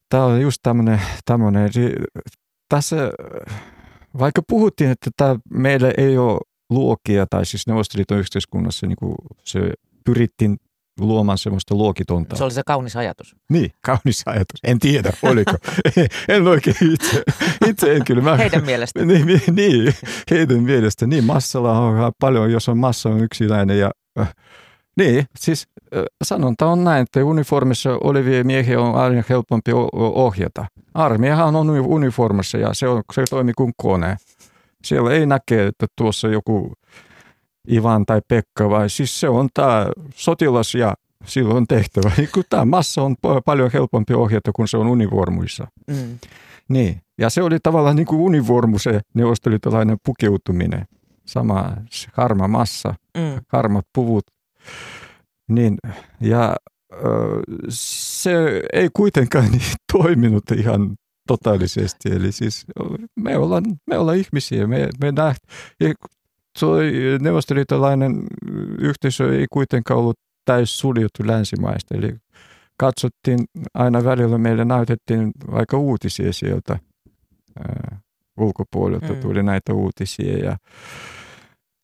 [0.09, 1.71] Tämä on just tämmöinen, tämmöinen
[2.69, 2.97] tässä
[4.19, 6.41] vaikka puhuttiin, että tämä, meillä ei ole
[6.71, 9.73] luokia, tai siis Neuvostoliiton yhteiskunnassa niin kuin se
[10.05, 10.57] pyrittiin
[11.01, 12.37] luomaan semmoista luokitonta.
[12.37, 13.37] Se oli se kaunis ajatus.
[13.51, 14.61] Niin, kaunis ajatus.
[14.65, 15.53] En tiedä, oliko.
[16.29, 17.23] en oikein itse.
[17.67, 18.23] Itse en kyllä.
[18.23, 19.05] Mä, Heidän mielestä.
[19.05, 19.95] Niin, niin,
[20.31, 21.07] heidän mielestä.
[21.07, 23.91] Niin, massalla on paljon, jos on massa on yksinäinen ja
[24.99, 25.69] niin, siis
[26.25, 30.67] sanonta on näin, että uniformissa olevia miehiä on aina helpompi ohjata.
[30.95, 34.17] Armeijahan on uniformissa ja se, on, se toimii kuin kone.
[34.85, 36.73] Siellä ei näkee, että tuossa joku
[37.73, 42.11] Ivan tai Pekka, vai siis se on tämä sotilas ja silloin tehtävä.
[42.17, 45.67] Niin tämä massa on paljon helpompi ohjata, kun se on univormuissa.
[45.87, 46.19] Mm.
[46.69, 50.85] Niin, ja se oli tavallaan niin kuin univormu se neuvostoliitolainen pukeutuminen.
[51.27, 51.73] Sama
[52.13, 53.41] harma massa, mm.
[53.49, 54.25] harmat puvut.
[55.49, 55.79] Niin,
[56.21, 56.57] ja
[57.69, 60.97] se ei kuitenkaan niin toiminut ihan
[61.29, 62.09] totaalisesti.
[62.13, 62.67] Eli siis
[63.17, 65.39] me ollaan, me ollaan ihmisiä, me, me näht,
[66.61, 68.23] toi neuvostoliitolainen
[68.79, 71.95] yhteisö ei kuitenkaan ollut täys suljettu länsimaista.
[71.95, 72.17] Eli
[72.77, 73.39] katsottiin
[73.75, 76.79] aina välillä, meille näytettiin aika uutisia sieltä
[77.59, 78.01] ää,
[78.37, 79.21] ulkopuolelta, mm.
[79.21, 80.39] tuli näitä uutisia.
[80.39, 80.57] Ja,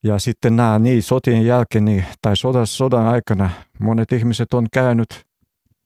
[0.05, 5.25] ja sitten nämä niin sotien jälkeen niin, tai sodan, sodan aikana monet ihmiset on käynyt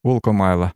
[0.04, 0.70] ulkomailla.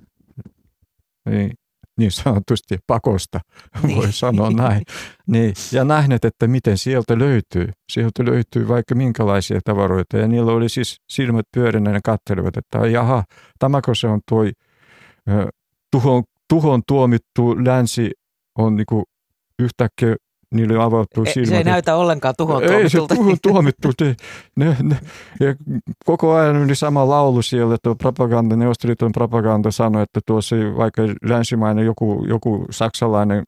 [1.30, 1.52] Niin
[1.98, 3.40] niin sanotusti pakosta,
[3.82, 3.96] niin.
[3.96, 4.82] voi sanoa näin.
[5.26, 7.68] Niin, ja nähneet, että miten sieltä löytyy.
[7.92, 10.16] Sieltä löytyy vaikka minkälaisia tavaroita.
[10.16, 13.24] Ja niillä oli siis silmät pyörinä ja katselivat, että jaha,
[13.58, 14.44] tämäkö se on tuo
[15.90, 18.10] tuhon, tuhon tuomittu länsi
[18.58, 19.04] on niinku
[19.58, 20.16] yhtäkkiä
[20.52, 21.48] niille avautuu silmät.
[21.48, 23.88] Se ei näytä ollenkaan tuhon Ei se tuhon tuomittu.
[24.56, 24.96] Ne, ne,
[25.40, 25.54] ja
[26.04, 31.86] koko ajan oli sama laulu siellä, että propaganda, Neuvostoliiton propaganda sanoi, että tuossa vaikka länsimainen
[31.86, 33.44] joku, joku saksalainen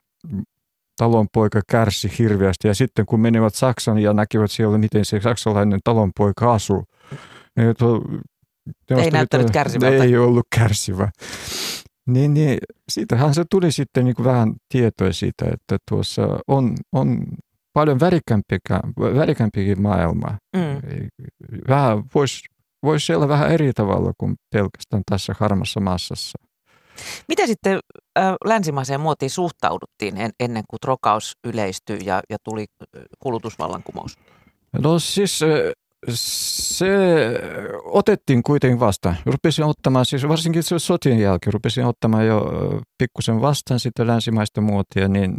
[0.97, 2.67] talonpoika kärsi hirveästi.
[2.67, 6.83] Ja sitten kun menivät Saksan ja näkivät siellä, miten se saksalainen talonpoika asuu,
[7.57, 8.01] niin tuo,
[8.89, 10.03] ei näyttänyt kärsivältä.
[10.03, 11.09] Ei ollut kärsivä.
[12.07, 12.57] Niin, niin
[12.91, 17.25] siitähän se tuli sitten niin kuin vähän tietoa siitä, että tuossa on, on
[17.73, 17.99] paljon
[18.99, 20.27] värikämpikin maailma.
[20.55, 20.81] Mm.
[21.67, 22.39] Vähän voisi
[22.83, 26.39] vois olla vähän eri tavalla kuin pelkästään tässä harmassa massassa.
[27.27, 27.79] Miten sitten
[28.45, 32.65] länsimaiseen muotiin suhtauduttiin en, ennen kuin trokaus yleistyi ja, ja tuli
[33.19, 34.17] kulutusvallankumous?
[34.81, 35.39] No siis
[36.09, 36.87] se
[37.83, 39.15] otettiin kuitenkin vastaan.
[39.25, 42.51] Rupesin ottamaan, siis varsinkin se sotien jälkeen, rupesin ottamaan jo
[42.97, 45.35] pikkusen vastaan sitä länsimaista muotia, niin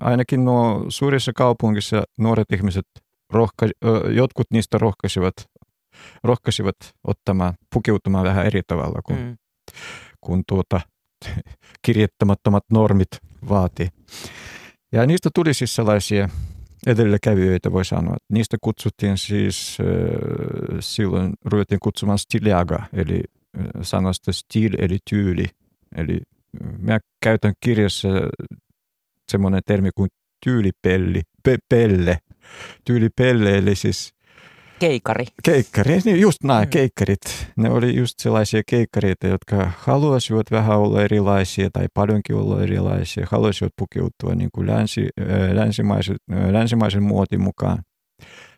[0.00, 2.86] ainakin nuo suurissa kaupungissa nuoret ihmiset,
[3.32, 3.66] rohka,
[4.14, 5.34] jotkut niistä rohkaisivat,
[6.24, 9.36] rohkaisivat ottamaan, pukeutumaan vähän eri tavalla kuin, mm.
[10.20, 10.80] kuin tuota,
[11.86, 13.08] kirjoittamattomat normit
[13.48, 13.88] vaati.
[14.92, 16.28] Ja niistä tuli siis sellaisia
[16.86, 18.16] edelläkävijöitä voi sanoa.
[18.32, 19.78] Niistä kutsuttiin siis,
[20.80, 23.20] silloin ruvettiin kutsumaan stiliaga, eli
[23.82, 25.44] sanasta stil eli tyyli.
[25.96, 26.20] Eli
[26.78, 28.08] mä käytän kirjassa
[29.32, 30.10] semmoinen termi kuin
[30.44, 32.18] tyylipelli, pe, pelle,
[32.84, 34.13] tyylipelle, eli siis
[34.88, 35.24] Keikari.
[35.44, 36.68] Keikkari, niin just nämä mm.
[36.68, 37.20] keikkarit.
[37.56, 43.26] Ne oli just sellaisia keikkareita, jotka haluaisivat vähän olla erilaisia tai paljonkin olla erilaisia.
[43.30, 45.08] Haluaisivat pukeutua niin kuin länsi,
[45.52, 46.16] länsimaisen,
[46.50, 47.78] länsimaisen muotin mukaan.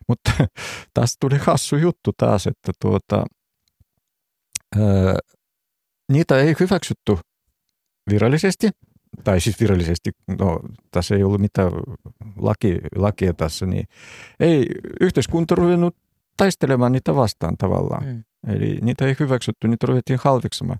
[0.07, 0.31] Mutta
[0.93, 3.25] tästä tuli hassu juttu taas, että tuota,
[4.75, 5.17] ää,
[6.11, 7.17] niitä ei hyväksytty
[8.09, 8.69] virallisesti,
[9.23, 10.59] tai siis virallisesti, no
[10.91, 11.71] tässä ei ollut mitään
[12.37, 13.85] laki, lakia tässä, niin
[14.39, 14.65] ei
[15.01, 15.95] yhteiskunta ruvennut
[16.37, 18.05] taistelemaan niitä vastaan tavallaan.
[18.05, 18.23] Mm.
[18.47, 20.79] Eli niitä ei hyväksytty, niitä ruvettiin halveksamaan.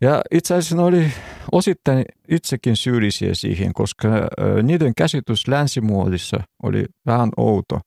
[0.00, 1.12] Ja itse asiassa oli
[1.52, 4.08] osittain itsekin syyllisiä siihen, koska
[4.62, 7.80] niiden käsitys länsimuodissa oli vähän outo.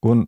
[0.00, 0.26] Kun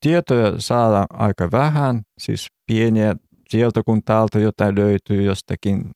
[0.00, 3.16] tietoja saadaan aika vähän, siis pieniä
[3.48, 5.90] sieltä kun täältä jotain löytyy jostakin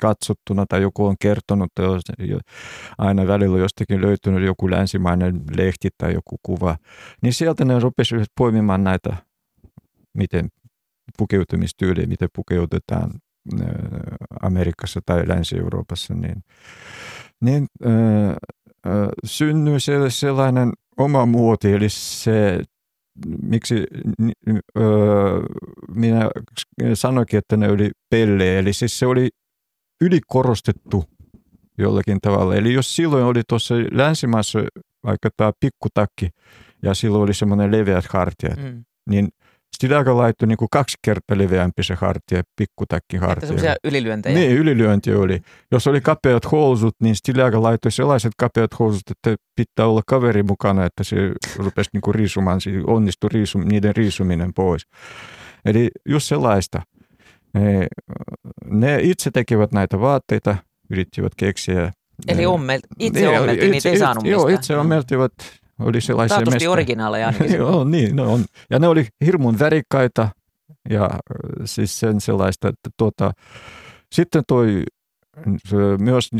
[0.00, 1.72] katsottuna tai joku on kertonut,
[2.98, 6.76] aina välillä jostakin löytynyt joku länsimainen lehti tai joku kuva,
[7.22, 9.16] niin sieltä ne rupesivat poimimaan näitä,
[10.14, 10.48] miten
[11.18, 13.10] pukeutumistyyliä, miten pukeutetaan
[14.42, 16.42] Amerikassa tai Länsi-Euroopassa, niin,
[17.40, 17.66] niin
[19.24, 22.60] syntyy sellainen oma muoti, eli se
[23.42, 23.86] miksi
[24.76, 25.40] öö,
[25.94, 26.30] minä
[26.94, 29.28] sanoinkin, että ne oli pelle, eli siis se oli
[30.00, 31.04] ylikorostettu
[31.78, 32.54] jollakin tavalla.
[32.54, 34.58] Eli jos silloin oli tuossa länsimaassa
[35.04, 36.28] vaikka tämä pikkutakki
[36.82, 38.84] ja silloin oli semmoinen leveät hartiat, mm.
[39.10, 39.28] niin
[39.74, 43.46] Stilaga laittoi niin kuin kaksi kertaa leveämpi se hartia, pikkutäkki Että hartia.
[43.46, 44.34] semmoisia ylilyöntejä.
[44.34, 45.40] Niin, ylilyönti oli.
[45.72, 50.84] Jos oli kapeat housut, niin Stilaga laittoi sellaiset kapeat housut, että pitää olla kaveri mukana,
[50.86, 51.16] että se
[51.56, 54.86] rupesi niinku riisumaan, se onnistui riisum, niiden riisuminen pois.
[55.64, 56.82] Eli just sellaista.
[57.54, 57.86] Ne,
[58.70, 60.56] ne itse tekevät näitä vaatteita,
[60.90, 61.92] yrittivät keksiä.
[62.28, 64.54] Eli Ne- ommel, itse Niin, ommeltiin, niitä ei itse- saanut Joo, mistään.
[64.54, 65.32] itse ommeltivat.
[65.78, 66.72] Oli sellaisia Taatusti mestareita.
[66.72, 67.52] originaaleja ainakin.
[67.60, 68.44] Joo, niin, ne on.
[68.70, 70.28] Ja ne oli hirmun värikkaita
[70.90, 71.18] ja äh,
[71.64, 73.32] siis sen sellaista, että tuota,
[74.12, 74.82] sitten toi
[75.98, 76.30] myös,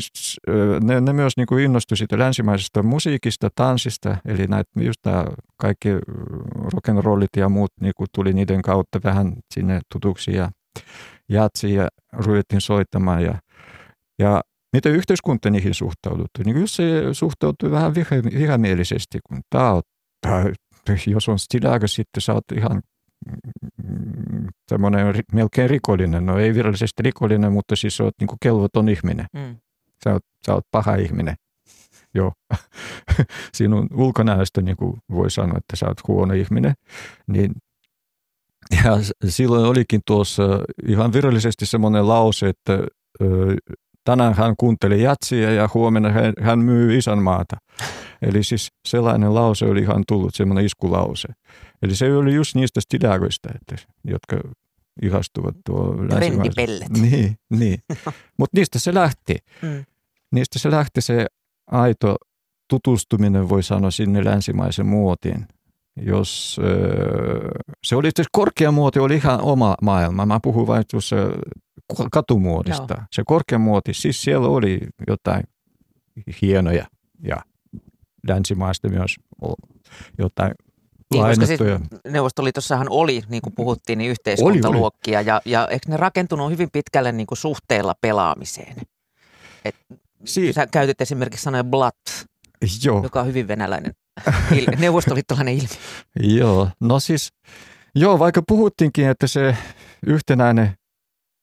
[0.48, 5.24] äh, ne, ne myös niin kuin innostui siitä länsimaisesta musiikista, tanssista, eli näitä just tää
[5.56, 5.88] kaikki
[6.58, 10.50] rock'n'rollit ja muut niin kuin tuli niiden kautta vähän sinne tutuksi ja
[11.28, 13.38] jatsi ja ruvettiin soittamaan ja,
[14.18, 16.42] ja miten yhteiskunta niihin suhtauduttu.
[16.44, 19.82] Niin just se suhtautui vähän viha, vihamielisesti, kun tää on,
[20.20, 20.44] tää,
[21.06, 22.82] jos on stilaga sitten sä oot ihan
[23.82, 26.26] mm, tämmöinen melkein rikollinen.
[26.26, 29.26] No ei virallisesti rikollinen, mutta siis oot niin kelvoton ihminen.
[29.32, 29.56] Mm.
[30.04, 31.34] Sä oot, sä oot paha ihminen.
[32.14, 32.32] Joo.
[33.54, 36.74] Sinun ulkonäöstä niin kuin voi sanoa, että sä oot huono ihminen.
[37.26, 37.52] Niin,
[38.84, 38.98] ja
[39.28, 40.42] silloin olikin tuossa
[40.88, 42.78] ihan virallisesti semmoinen lause, että
[44.04, 47.56] tänään hän kuunteli jatsia ja huomenna hän, myy isänmaata.
[48.22, 51.28] Eli siis sellainen lause oli ihan tullut, semmoinen iskulause.
[51.82, 54.36] Eli se oli just niistä stilagoista, että, jotka
[55.02, 55.96] ihastuvat tuo.
[56.10, 56.88] Trendipellet.
[56.88, 57.78] Niin, niin.
[58.38, 59.36] mutta niistä se lähti.
[59.62, 59.84] Mm.
[60.32, 61.26] Niistä se lähti se
[61.70, 62.16] aito
[62.68, 65.46] tutustuminen, voi sanoa, sinne länsimaisen muotiin.
[65.96, 66.60] Jos
[67.84, 70.26] se oli siis korkea muoti, oli ihan oma maailma.
[70.26, 71.16] Mä puhun vain tuossa
[72.12, 72.94] katumuodista.
[72.94, 73.04] Joo.
[73.12, 75.44] Se korkea muoti, siis siellä oli jotain
[76.42, 76.86] hienoja
[77.24, 77.36] ja
[78.28, 79.16] länsimaista myös
[80.18, 80.52] jotain
[81.12, 81.60] Niin, koska siis.
[82.08, 87.26] Neuvostoliitossahan oli, niin kuin puhuttiin, niin yhteiskuntaluokkia ja, ja eikö ne rakentunut hyvin pitkälle niin
[87.26, 88.76] kuin suhteella pelaamiseen?
[89.64, 89.74] Et,
[90.24, 91.96] Si- sä käytit esimerkiksi sanoja blat,
[92.84, 93.02] Joo.
[93.02, 93.92] joka on hyvin venäläinen,
[94.52, 96.38] il, neuvostoliittolainen ilmiö.
[96.38, 97.32] Joo, no siis,
[97.94, 99.56] joo, vaikka puhuttiinkin, että se
[100.06, 100.72] yhtenäinen,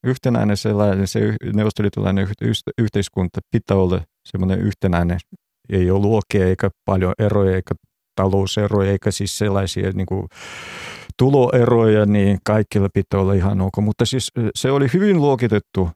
[0.03, 5.19] yhtenäinen sellainen, se neuvostoliittolainen yh- yh- yhteiskunta pitää olla semmoinen yhtenäinen,
[5.69, 7.75] ei ole luokkia eikä paljon eroja eikä
[8.15, 10.27] talouseroja eikä siis sellaisia niin kuin
[11.17, 13.77] tuloeroja, niin kaikilla pitää olla ihan ok.
[13.81, 15.89] Mutta siis se oli hyvin luokitettu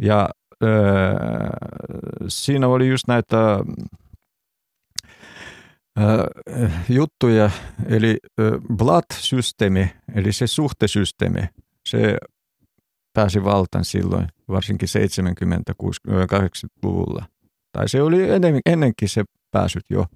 [0.00, 0.28] ja
[0.64, 1.14] öö,
[2.28, 3.36] siinä oli just näitä
[6.88, 7.50] juttuja,
[7.86, 8.16] eli
[8.76, 11.40] blood-systeemi, eli se suhtesysteemi,
[11.88, 12.18] se
[13.12, 17.26] pääsi valtaan silloin, varsinkin 70-80-luvulla.
[17.72, 20.06] Tai se oli ennen, ennenkin se pääsyt jo,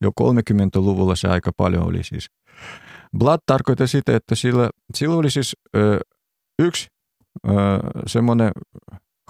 [0.00, 2.30] jo 30-luvulla se aika paljon oli siis.
[3.18, 6.00] Blood tarkoittaa sitä, että sillä, sillä oli siis ö,
[6.58, 6.88] yksi
[7.48, 7.52] ö,
[8.06, 8.50] semmoinen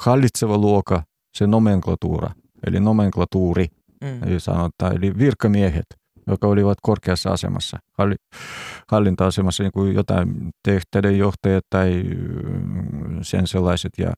[0.01, 1.03] hallitseva luoka,
[1.37, 2.31] se nomenklatuura,
[2.67, 3.67] eli nomenklatuuri,
[4.01, 4.39] Mm.
[4.39, 5.87] sanotaan, eli virkamiehet,
[6.27, 8.15] jotka olivat korkeassa asemassa, halli,
[8.89, 13.93] hallinta-asemassa, niin kuin jotain tehtäiden johtajat tai mm, sen sellaiset.
[13.99, 14.13] Ja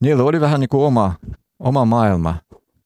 [0.00, 1.14] niillä oli vähän niin kuin oma,
[1.58, 2.36] oma maailma.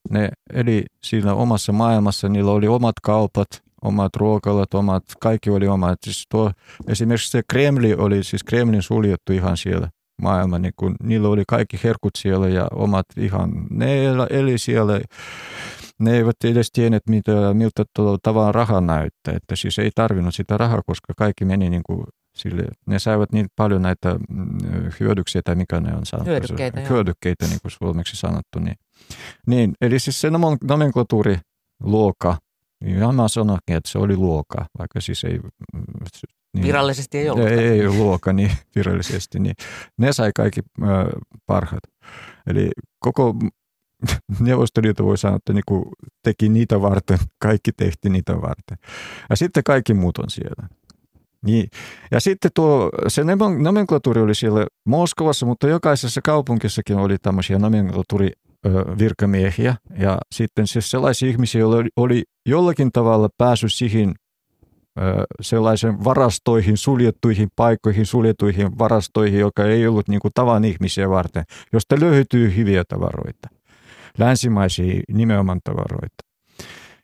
[0.09, 3.47] Ne eli siinä omassa maailmassa, niillä oli omat kaupat,
[3.81, 5.99] omat ruokalat, omat, kaikki oli omat.
[6.03, 6.51] Siis tuo,
[6.87, 9.89] esimerkiksi se Kremli oli, siis Kremlin suljettu ihan siellä
[10.21, 14.99] maailma, niin kun niillä oli kaikki herkut siellä ja omat ihan, ne eli siellä
[15.99, 19.33] ne eivät edes tienneet, mitä, miltä tuo tavan raha näyttää.
[19.35, 22.03] Että siis ei tarvinnut sitä rahaa, koska kaikki meni niin kuin
[22.35, 24.47] sille, ne saivat niin paljon näitä mm,
[24.99, 26.29] hyödyksiä, tai mikä ne on sanottu.
[26.31, 26.81] Hyödykkeitä.
[26.81, 28.59] Hyödykkeitä, niin kuin suomeksi sanottu.
[28.59, 28.75] Niin.
[29.47, 32.37] niin, eli siis se nomen- nomenklatuuriluokka,
[32.85, 35.39] ja mä sanoinkin, että se oli luokka, vaikka siis ei...
[35.73, 35.83] mm,
[36.53, 37.47] Niin, Virallisesti ei ollut.
[37.47, 39.55] ei, ei ole luokka niin virallisesti, niin
[39.97, 40.85] ne sai kaikki ö,
[41.45, 41.83] parhaat.
[42.47, 43.35] Eli koko
[44.39, 45.91] Neuvostoliitto voi sanoa, että niinku
[46.23, 48.77] teki niitä varten, kaikki tehtiin niitä varten.
[49.29, 50.67] Ja sitten kaikki muut on siellä.
[51.45, 51.67] Niin.
[52.11, 58.31] Ja sitten tuo, se nomen- nomenklatuuri oli siellä Moskovassa, mutta jokaisessa kaupunkissakin oli tämmöisiä nomenklatuuri
[58.99, 64.13] virkamiehiä ja sitten siis sellaisia ihmisiä, joilla oli, jollakin tavalla päässyt siihen
[65.41, 71.43] sellaisen varastoihin, suljettuihin paikkoihin, suljettuihin varastoihin, joka ei ollut niin kuin tavan ihmisiä varten,
[71.73, 73.49] josta löytyy hyviä tavaroita,
[74.17, 76.27] länsimaisia nimenomaan tavaroita.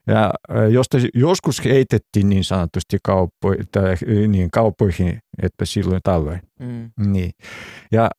[0.08, 0.34] Ja
[0.70, 3.96] josta joskus heitettiin niin sanotusti kauppo, tai,
[4.28, 6.42] niin, kauppoihin, että silloin talven.
[6.60, 6.92] Mm.
[7.12, 7.32] Niin.
[7.92, 8.10] Ja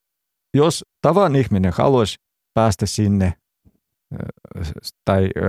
[0.53, 2.15] jos tavan ihminen haluaisi
[2.53, 3.33] päästä sinne
[5.05, 5.41] tai ö,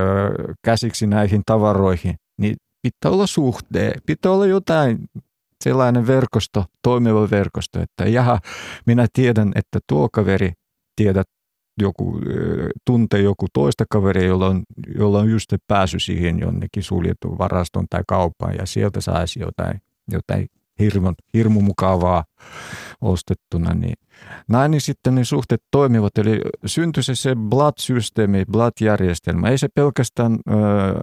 [0.64, 4.98] käsiksi näihin tavaroihin, niin pitää olla suhteen, pitää olla jotain
[5.64, 8.40] sellainen verkosto, toimiva verkosto, että jaha,
[8.86, 10.52] minä tiedän, että tuo kaveri
[10.96, 11.26] tiedät
[11.80, 12.20] joku,
[12.84, 14.62] tuntee joku toista kaveria, jolla on,
[14.98, 20.46] jolla on just pääsy siihen jonnekin suljettuun varastoon tai kauppaan ja sieltä saisi jotain, jotain
[20.78, 22.24] hirmu, hirmu mukavaa
[23.00, 23.74] ostettuna.
[23.74, 23.94] Niin
[24.48, 29.48] näin niin sitten ne suhteet toimivat, eli syntyi se, se blood-systeemi, blood-järjestelmä.
[29.48, 31.00] Ei se pelkästään öö,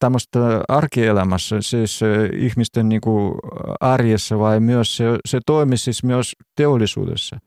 [0.00, 0.38] tämmöistä
[0.68, 2.00] arkielämässä, siis
[2.38, 3.34] ihmisten niin kuin
[3.80, 7.38] arjessa, vai myös se, se toimi siis myös teollisuudessa.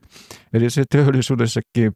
[0.53, 1.91] Eli se teollisuudessakin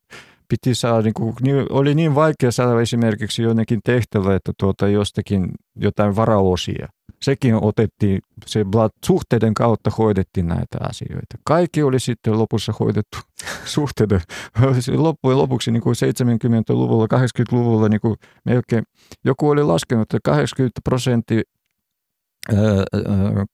[0.51, 1.35] piti saada, niin kuin,
[1.69, 6.87] oli niin vaikea saada esimerkiksi jonnekin tehtävä, että tuota jostakin jotain varaosia–
[7.23, 8.65] sekin otettiin, se
[9.05, 11.37] suhteiden kautta hoidettiin näitä asioita.
[11.43, 13.17] Kaikki oli sitten lopussa hoidettu
[13.65, 14.21] suhteiden.
[14.95, 18.83] Loppujen lopuksi niin kuin 70-luvulla, 80-luvulla niin kuin melkein,
[19.25, 21.41] joku oli laskenut, että 80 prosenttia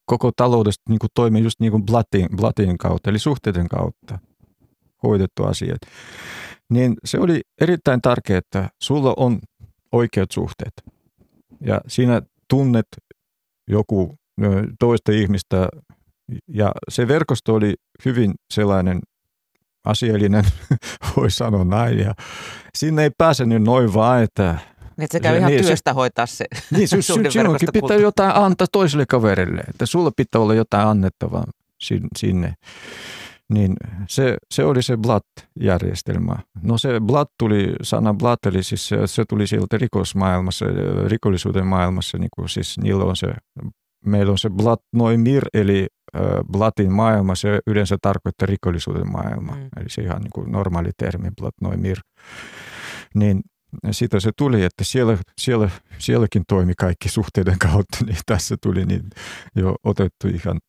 [0.06, 1.84] koko taloudesta niin kuin toimi just niin kuin
[2.78, 4.20] kautta, eli suhteiden kautta
[5.04, 5.80] hoidettu asiat.
[6.70, 9.40] Niin se oli erittäin tärkeää, että sulla on
[9.92, 10.74] oikeat suhteet.
[11.62, 12.88] Ja siinä tunnet
[13.68, 14.16] joku
[14.80, 15.70] toista ihmistä.
[16.48, 17.74] Ja se verkosto oli
[18.06, 19.00] hyvin sellainen
[19.86, 20.44] asiallinen,
[21.18, 22.00] voi sanoa näin.
[22.00, 22.14] Ja
[22.76, 24.60] sinne ei pääsenyt noin vaan, että...
[24.98, 28.36] Niin, se käy se, ihan niin, työstä se, hoitaa se Niin, sun, sinunkin pitää jotain
[28.36, 31.46] antaa toiselle kaverille, että sulla pitää olla jotain annettavaa
[32.18, 32.54] sinne.
[33.54, 33.74] Niin
[34.10, 36.36] se, se oli se Blatt-järjestelmä.
[36.62, 40.66] No se Blatt tuli, sana Blatt, eli siis se, se tuli sieltä rikosmaailmassa,
[41.08, 43.34] rikollisuuden maailmassa, niin kuin siis niillä on se,
[44.06, 45.88] meillä on se Blatt Noimir, eli
[46.52, 49.56] Blattin maailma, se yleensä tarkoittaa rikollisuuden maailma.
[49.56, 49.70] Mm.
[49.78, 51.98] Eli se ihan niin kuin normaali termi, Blatt Noimir.
[53.16, 53.42] Niin
[53.92, 59.10] siitä se tuli, että siellä, siellä, sielläkin toimi kaikki suhteiden kautta, niin tässä tuli niin
[59.56, 60.60] jo otettu ihan.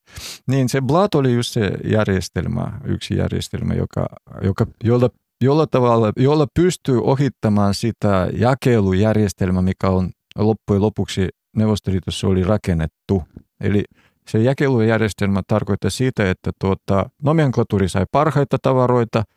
[0.47, 4.07] Niin se Blat oli just se järjestelmä, yksi järjestelmä, joka,
[4.43, 5.11] joka, jolla,
[5.45, 13.23] jolla tavalla, jolla pystyy ohittamaan sitä jakelujärjestelmää, mikä on loppujen lopuksi Neuvostoliitossa oli rakennettu.
[13.61, 13.85] Eli
[14.29, 19.25] se jakelujärjestelmä tarkoittaa sitä, että tuota, nomenklaturi sai parhaita tavaroita–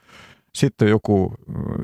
[0.58, 1.34] sitten joku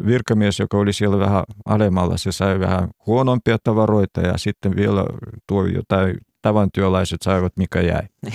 [0.05, 5.05] virkamies, joka oli siellä vähän alemmalla, se sai vähän huonompia tavaroita ja sitten vielä
[5.47, 8.03] tuo jotain tavantyöläiset saivat mikä jäi.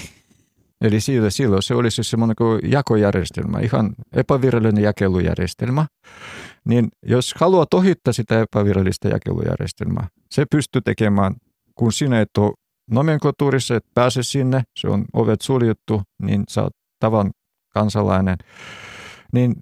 [0.82, 5.86] Eli silloin, silloin se oli siis semmoinen jakojärjestelmä, ihan epävirallinen jakelujärjestelmä.
[6.68, 11.34] Niin jos haluat ohittaa sitä epävirallista jakelujärjestelmää, se pystyy tekemään,
[11.74, 12.52] kun sinä et ole
[12.90, 17.30] nomenklatuurissa, et pääse sinne, se on ovet suljettu, niin sä oot tavan
[17.74, 18.36] kansalainen,
[19.32, 19.54] niin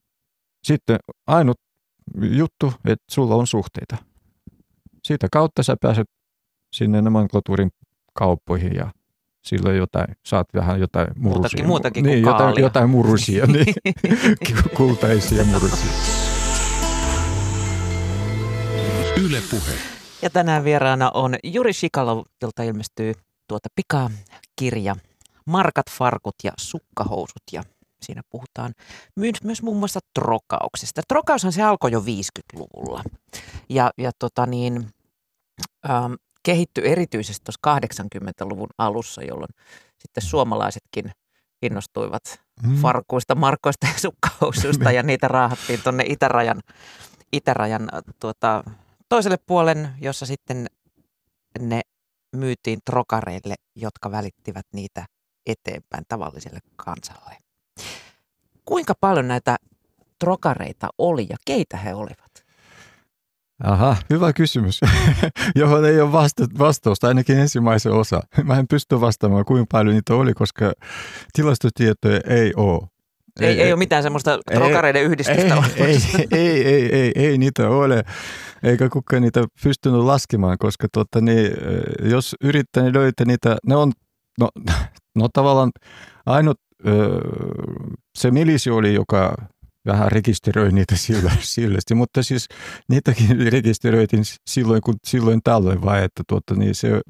[0.65, 1.61] sitten ainut
[2.23, 3.97] juttu, että sulla on suhteita.
[5.05, 6.07] Siitä kautta sä pääset
[6.73, 7.71] sinne nomenklatuurin
[8.13, 8.93] kauppoihin ja
[9.45, 11.41] silloin jotain, saat vähän jotain murusia.
[11.41, 13.75] Muutakin, muutakin niin, kuin jotain, jotain murusia, niin,
[14.77, 15.93] kultaisia murusia.
[19.25, 19.73] Yle puhe.
[20.23, 23.15] Ja tänään vieraana on Juri Shikalov, jolta ilmestyy
[23.49, 24.97] tuota pikakirja
[25.47, 27.43] Markat, farkut ja sukkahousut.
[27.53, 27.63] Ja
[28.03, 28.73] Siinä puhutaan
[29.17, 31.03] myös, myös muun muassa trokauksesta.
[31.09, 33.03] Trokaushan se alkoi jo 50-luvulla
[33.69, 34.89] ja, ja tota niin,
[35.91, 39.51] ähm, kehittyi erityisesti tuossa 80-luvun alussa, jolloin
[39.99, 41.13] sitten suomalaisetkin
[41.63, 42.77] innostuivat mm.
[42.77, 46.61] farkuista, markoista ja sukkahousuista ja niitä raahattiin tuonne itärajan,
[47.33, 47.89] itärajan
[48.21, 48.65] tuota,
[49.09, 50.67] toiselle puolen, jossa sitten
[51.59, 51.81] ne
[52.37, 55.07] myytiin trokareille, jotka välittivät niitä
[55.47, 57.37] eteenpäin tavalliselle kansalle.
[58.65, 59.57] Kuinka paljon näitä
[60.19, 62.31] trokareita oli ja keitä he olivat?
[63.65, 64.81] Aha, hyvä kysymys,
[65.55, 68.21] johon ei ole vasta- vastausta, ainakin ensimmäisen osa.
[68.45, 70.73] Mä en pysty vastaamaan, kuinka paljon niitä oli, koska
[71.33, 72.89] tilastotietoja ei ole.
[73.41, 75.63] Ei, ei, ei ole mitään semmoista trokareiden yhdistystä.
[75.77, 75.99] Ei, ei,
[76.31, 78.03] ei, ei, ei, ei niitä ole,
[78.63, 81.51] eikä kukaan niitä pystynyt laskemaan, koska tuota, niin,
[82.03, 83.93] jos yrittää niin löytää niitä, ne on,
[84.41, 84.49] no,
[85.19, 85.71] no tavallaan
[86.27, 86.61] ainut
[88.19, 89.37] se milisi oli, joka
[89.87, 92.49] vähän rekisteröi niitä sillä, sillästi, mutta siis
[92.89, 97.01] niitäkin rekisteröitiin silloin, kun silloin tällöin vai, että tuota, niin se, ää,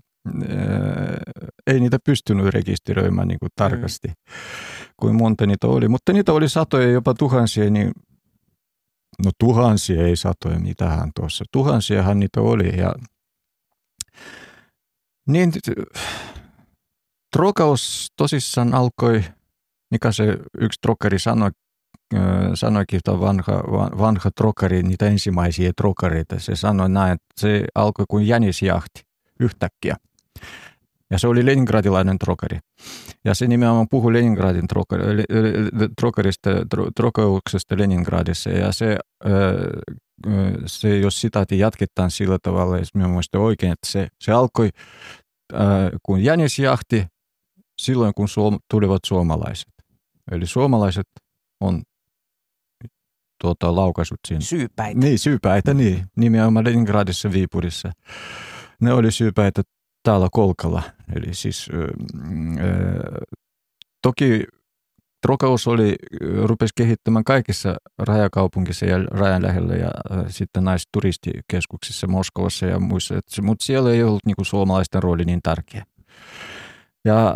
[1.66, 4.14] ei niitä pystynyt rekisteröimään niin kuin tarkasti, mm.
[4.96, 5.88] kuin monta niitä oli.
[5.88, 7.92] Mutta niitä oli satoja, jopa tuhansia, niin
[9.24, 11.44] no tuhansia ei satoja, mitähän tuossa.
[11.52, 12.94] Tuhansiahan niitä oli ja
[15.28, 15.52] niin
[17.36, 19.24] trokaus tosissaan alkoi–
[19.90, 21.50] mikä se yksi trokeri sanoi,
[22.54, 23.52] sanoikin, että vanha,
[23.98, 26.38] vanha trokari, niitä ensimmäisiä trokareita.
[26.38, 29.02] Se sanoi näin, että se alkoi kuin jänisjahti
[29.40, 29.96] yhtäkkiä.
[31.10, 32.58] Ja se oli leningradilainen trokari.
[33.24, 35.24] Ja se nimenomaan puhui Leningradin trokari,
[36.00, 38.50] trokarista, tro, trokauksesta Leningradissa.
[38.50, 38.98] Ja se,
[40.66, 44.70] se, jos sitaati jatketaan sillä tavalla, jos minä muistan oikein, että se, se alkoi,
[46.02, 47.06] kun jänisjahti,
[47.80, 49.79] silloin kun suom, tulivat suomalaiset.
[50.32, 51.06] Eli suomalaiset
[51.60, 51.82] on
[53.40, 54.40] tuota, laukaisut siinä.
[54.40, 55.00] Syypäitä.
[55.00, 56.06] Niin, syypäitä, niin.
[56.16, 57.92] Nimenomaan Leningradissa, Viipurissa.
[58.80, 59.62] Ne oli syypäitä
[60.02, 60.82] täällä Kolkalla.
[61.16, 61.80] Eli siis äh,
[64.02, 64.44] toki
[65.26, 65.94] Trokaus oli,
[66.44, 73.14] rupesi kehittämään kaikissa rajakaupungissa ja rajan lähellä ja äh, sitten näissä turistikeskuksissa Moskovassa ja muissa,
[73.42, 75.84] mutta siellä ei ollut niinku suomalaisten rooli niin tärkeä.
[77.04, 77.34] Ja äh,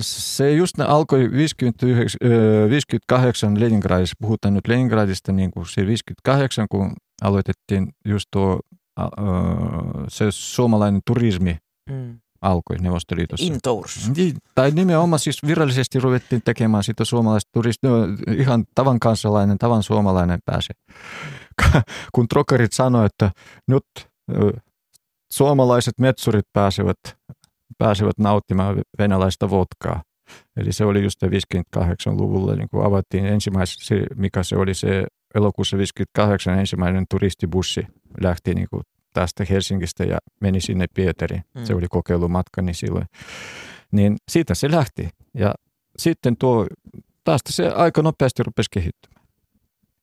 [0.00, 6.66] se just ne alkoi 59, äh, 58 Leningradissa, puhutaan nyt Leningradista niin kuin se 58,
[6.70, 8.60] kun aloitettiin just tuo
[9.00, 9.06] äh,
[10.08, 11.56] se suomalainen turismi
[11.90, 12.20] mm.
[12.40, 13.46] alkoi Neuvostoliitossa.
[13.46, 14.10] Intours.
[14.16, 19.82] Niin, tai nimenomaan siis virallisesti ruvettiin tekemään sitä suomalaista turismia, no, ihan tavan kansalainen, tavan
[19.82, 20.76] suomalainen pääsee.
[22.14, 23.30] kun trokarit sanoivat, että
[23.68, 23.84] nyt
[25.32, 26.98] suomalaiset metsurit pääsevät
[27.78, 30.02] pääsevät nauttimaan venäläistä vodkaa.
[30.56, 35.04] Eli se oli just 58-luvulla, niin kun avattiin ensimmäisenä, mikä se oli se
[35.34, 37.86] elokuussa 58 ensimmäinen turistibussi
[38.20, 41.42] lähti niin kuin tästä Helsingistä ja meni sinne Pietariin.
[41.54, 41.64] Mm.
[41.64, 43.06] Se oli kokeilumatka niin silloin.
[43.92, 45.08] Niin siitä se lähti.
[45.34, 45.54] Ja
[45.98, 46.66] sitten tuo,
[47.24, 49.26] tästä se aika nopeasti rupesi kehittymään.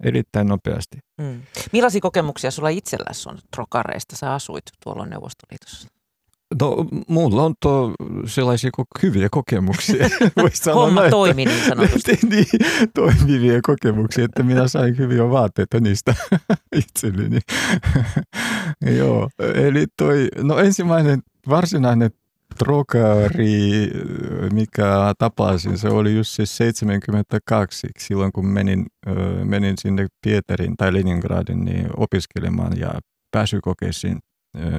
[0.03, 0.97] Erittäin nopeasti.
[1.17, 1.41] Mm.
[1.73, 4.15] Millaisia kokemuksia sulla itselläsi on trokareista?
[4.15, 5.87] Sä asuit tuolla Neuvostoliitossa.
[6.61, 7.93] No, mulla on tuo
[8.25, 8.69] sellaisia
[9.03, 10.09] hyviä kokemuksia.
[10.53, 12.11] sanoa Homma näin, toimi niin sanotusti.
[12.29, 12.45] niin,
[12.95, 16.15] toimivia kokemuksia, että minä sain hyviä vaatteita niistä
[16.75, 17.39] itselleni.
[18.97, 22.11] Joo, eli toi, no ensimmäinen varsinainen
[22.57, 23.91] trokari,
[24.53, 28.85] mikä tapasin, se oli just siis 72, silloin kun menin,
[29.43, 32.93] menin sinne Pietarin tai Leningradin niin opiskelemaan ja
[33.31, 34.19] pääsykokeisiin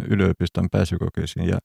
[0.09, 1.59] yliopiston pääsykokeisiin ja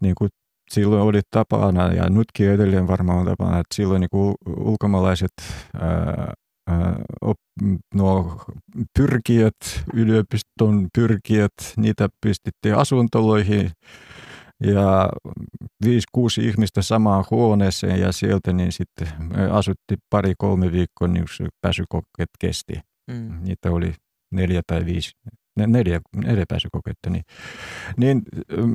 [0.00, 0.30] niin kuin
[0.70, 5.32] silloin oli tapana ja nytkin edelleen varmaan on tapana, että silloin niin kuin ulkomaalaiset
[5.80, 6.32] ää,
[7.20, 7.36] op,
[7.94, 8.40] no,
[8.98, 13.70] pyrkijät, yliopiston pyrkijät, niitä pistettiin asuntoloihin
[14.64, 15.08] ja
[15.84, 19.08] viisi, kuusi ihmistä samaan huoneeseen ja sieltä niin sitten
[19.50, 21.24] asutti pari-kolme viikkoa, niin
[21.60, 22.80] pääsykokeet kesti.
[23.10, 23.42] Mm.
[23.42, 23.94] Niitä oli
[24.32, 25.10] neljä tai viisi
[25.56, 27.10] neljä, neljä pääsykokeutta.
[27.10, 27.24] Niin,
[27.96, 28.22] niin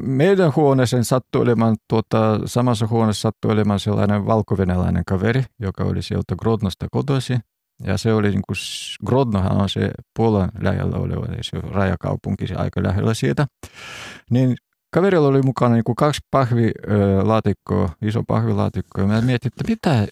[0.04, 6.36] meidän huoneeseen sattui olemaan, tuota, samassa huoneessa sattui olemaan sellainen valkovenäläinen kaveri, joka oli sieltä
[6.36, 7.40] Grodnosta kotoisin.
[7.84, 8.58] Ja se oli niin kuin,
[9.06, 13.48] Grodnohan on se Puolan lähellä oleva, se rajakaupunki, se aika lähellä siitä.
[14.30, 14.56] Niin
[14.94, 19.02] kaverilla oli mukana niin kuin kaksi pahvilaatikkoa, iso pahvilaatikko.
[19.02, 20.08] Ja mä mietin, että mitä,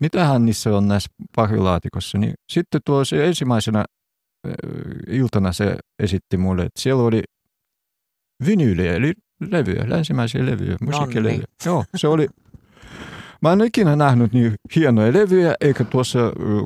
[0.00, 2.18] mitähän niissä on näissä pahvilaatikossa.
[2.18, 3.84] Niin sitten tuo se ensimmäisenä
[5.08, 7.22] iltana se esitti mulle, että siellä oli
[8.46, 11.44] vinyyliä, eli levyjä, länsimäisiä levyjä, musiikkilevyjä.
[11.64, 12.28] Joo, se oli,
[13.42, 16.18] mä en ikinä nähnyt niin hienoja levyjä, eikä tuossa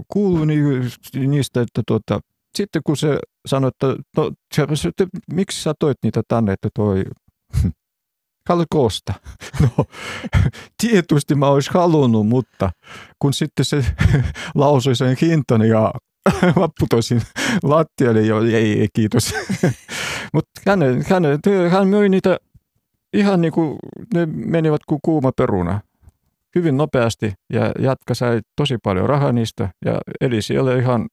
[0.09, 0.45] kuulu
[1.15, 2.21] niistä, että tuota,
[2.57, 4.33] sitten kun se sanoi, että no,
[4.75, 7.05] se, että miksi sä toit niitä tänne, että toi,
[8.49, 9.15] haluatko ostaa?
[9.61, 9.85] No,
[10.83, 12.71] tietysti mä olisi halunnut, mutta
[13.19, 13.85] kun sitten se
[14.55, 15.93] lausui sen hintani ja
[16.57, 17.23] mä putosin
[17.63, 19.35] lattialle ja ei, ei kiitos.
[20.35, 21.23] Mutta hän, hän,
[21.71, 22.39] hän myi niitä
[23.13, 23.79] ihan niin kuin
[24.15, 25.81] ne menivät kuin kuuma peruna.
[26.55, 31.09] Hyvin nopeasti ja jatka sai tosi paljon rahaa niistä ja eli siellä ihan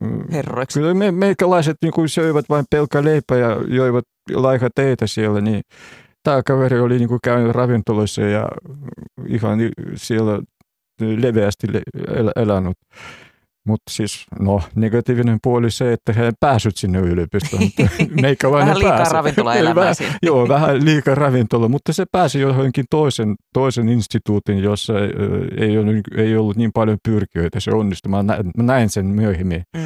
[0.00, 0.80] mm, Herroiksi.
[0.80, 4.04] Kyllä me, meikälaiset niin kuin söivät vain pelkkä leipä ja joivat
[4.34, 5.60] laika teitä siellä, niin
[6.22, 8.48] tämä kaveri oli niin kuin käynyt ravintoloissa ja
[9.26, 9.58] ihan
[9.94, 10.42] siellä
[11.00, 11.66] leveästi
[12.36, 12.76] elänyt.
[13.68, 17.62] Mutta siis, no, negatiivinen puoli se, että he pääsyt sinne yliopistoon.
[18.22, 19.14] Meikäläinen vähän liikaa pääsi.
[19.14, 19.92] ravintolaelämää
[20.22, 24.92] Joo, vähän liikaa ravintola, mutta se pääsi johonkin toisen, toisen instituutin, jossa
[25.58, 27.60] ei, ollut, ei ollut niin paljon pyrkijöitä.
[27.60, 28.10] Se onnistui.
[28.10, 28.24] Mä
[28.56, 29.62] näin sen myöhemmin.
[29.76, 29.82] Mm.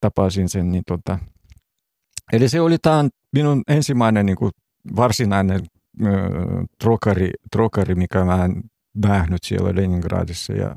[0.00, 0.72] Tapasin sen.
[0.72, 1.18] Niin tota.
[2.32, 4.52] Eli se oli tämä minun ensimmäinen niin kuin
[4.96, 5.60] varsinainen
[6.04, 6.10] äh,
[6.80, 8.62] trokari, trokari, mikä mä en
[8.96, 10.52] nähnyt siellä Leningradissa.
[10.52, 10.76] Ja,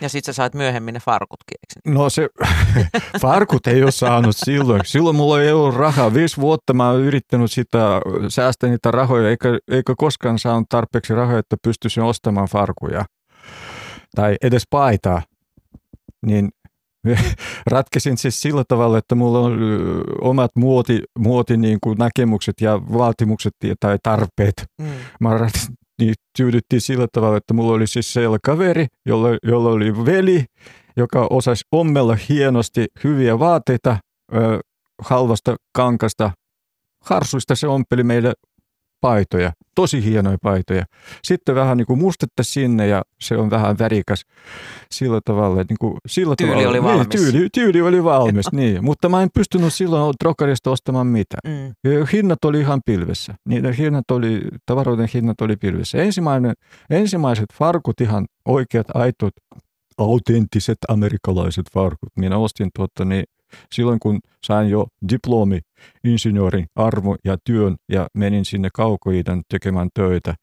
[0.00, 1.98] ja sitten sä sait myöhemmin ne farkutkin, eikö?
[1.98, 2.28] No se,
[3.22, 4.80] farkut ei ole saanut silloin.
[4.84, 6.14] Silloin mulla ei ollut rahaa.
[6.14, 11.38] Viisi vuotta mä oon yrittänyt sitä, säästää niitä rahoja, eikä, eikä koskaan saanut tarpeeksi rahoja,
[11.38, 13.04] että pystyisin ostamaan farkuja.
[14.14, 15.22] Tai edes paitaa.
[16.26, 16.48] Niin
[17.70, 19.58] ratkesin siis sillä tavalla, että mulla on
[20.20, 24.64] omat muoti, muoti niin kuin näkemykset ja vaatimukset tai tarpeet.
[24.78, 24.88] Mm.
[25.20, 25.30] Mä
[26.00, 30.44] niin tyydyttiin sillä tavalla, että mulla oli siis siellä kaveri, jolla, jolla oli veli,
[30.96, 33.96] joka osasi ommella hienosti hyviä vaatteita
[34.34, 34.58] ö,
[35.02, 36.30] halvasta kankasta.
[37.04, 38.32] Harsuista se ompeli meille
[39.00, 40.84] paitoja, tosi hienoja paitoja.
[41.24, 44.22] Sitten vähän niin kuin mustetta sinne ja se on vähän värikäs
[44.90, 45.56] sillä tavalla.
[45.56, 47.08] Niin kuin, sillä tyyli tavalla, oli niin, valmis.
[47.08, 48.84] Tyyli, tyyli oli valmis, niin.
[48.84, 51.74] Mutta mä en pystynyt silloin trokarista ostamaan mitään.
[51.84, 52.06] Mm.
[52.12, 53.34] Hinnat oli ihan pilvessä.
[53.48, 55.98] Niiden hinnat oli, tavaroiden hinnat oli pilvessä.
[55.98, 56.54] Ensimmäinen,
[56.90, 59.34] ensimmäiset farkut, ihan oikeat, aitot,
[59.98, 62.10] autenttiset amerikkalaiset farkut.
[62.16, 63.24] Minä ostin tuota, niin
[63.72, 65.60] silloin kun sain jo diplomi,
[66.04, 70.34] insinöörin arvo ja työn ja menin sinne kaukoidan tekemään töitä.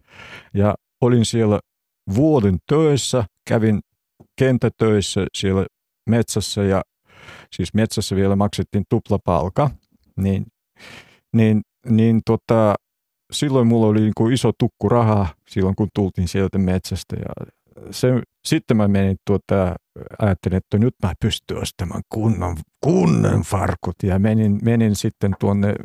[0.53, 1.59] Ja olin siellä
[2.15, 3.79] vuoden töissä, kävin
[4.35, 5.65] kenttätöissä siellä
[6.09, 6.81] metsässä ja
[7.51, 9.69] siis metsässä vielä maksettiin tuplapalka,
[10.15, 10.45] niin,
[11.33, 12.75] niin, niin tota,
[13.31, 17.47] silloin mulla oli niin kuin iso tukku rahaa silloin, kun tultiin sieltä metsästä ja
[17.91, 18.07] se,
[18.47, 19.75] sitten mä menin tuota,
[20.19, 23.95] ajattelin, että nyt mä pystyn ostamaan kunnon, kunnon farkut.
[24.03, 25.75] Ja menin, menin sitten tuonne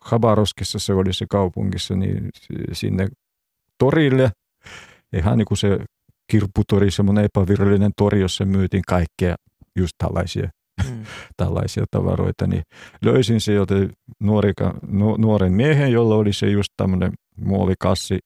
[0.00, 2.28] Habaroskissa, se oli se kaupungissa, niin
[2.72, 3.08] sinne
[3.78, 4.30] torille.
[5.16, 5.78] Ihan niin kuin se
[6.30, 9.36] kirpputori, semmoinen epävirallinen tori, jossa myytiin kaikkea
[9.76, 10.48] just tällaisia,
[10.90, 11.04] mm.
[11.36, 12.46] tällaisia tavaroita.
[12.46, 12.62] Niin
[13.04, 13.74] löysin sieltä
[14.20, 14.52] nuori,
[15.18, 18.18] nuoren miehen, jolla oli se just tämmöinen muovikassi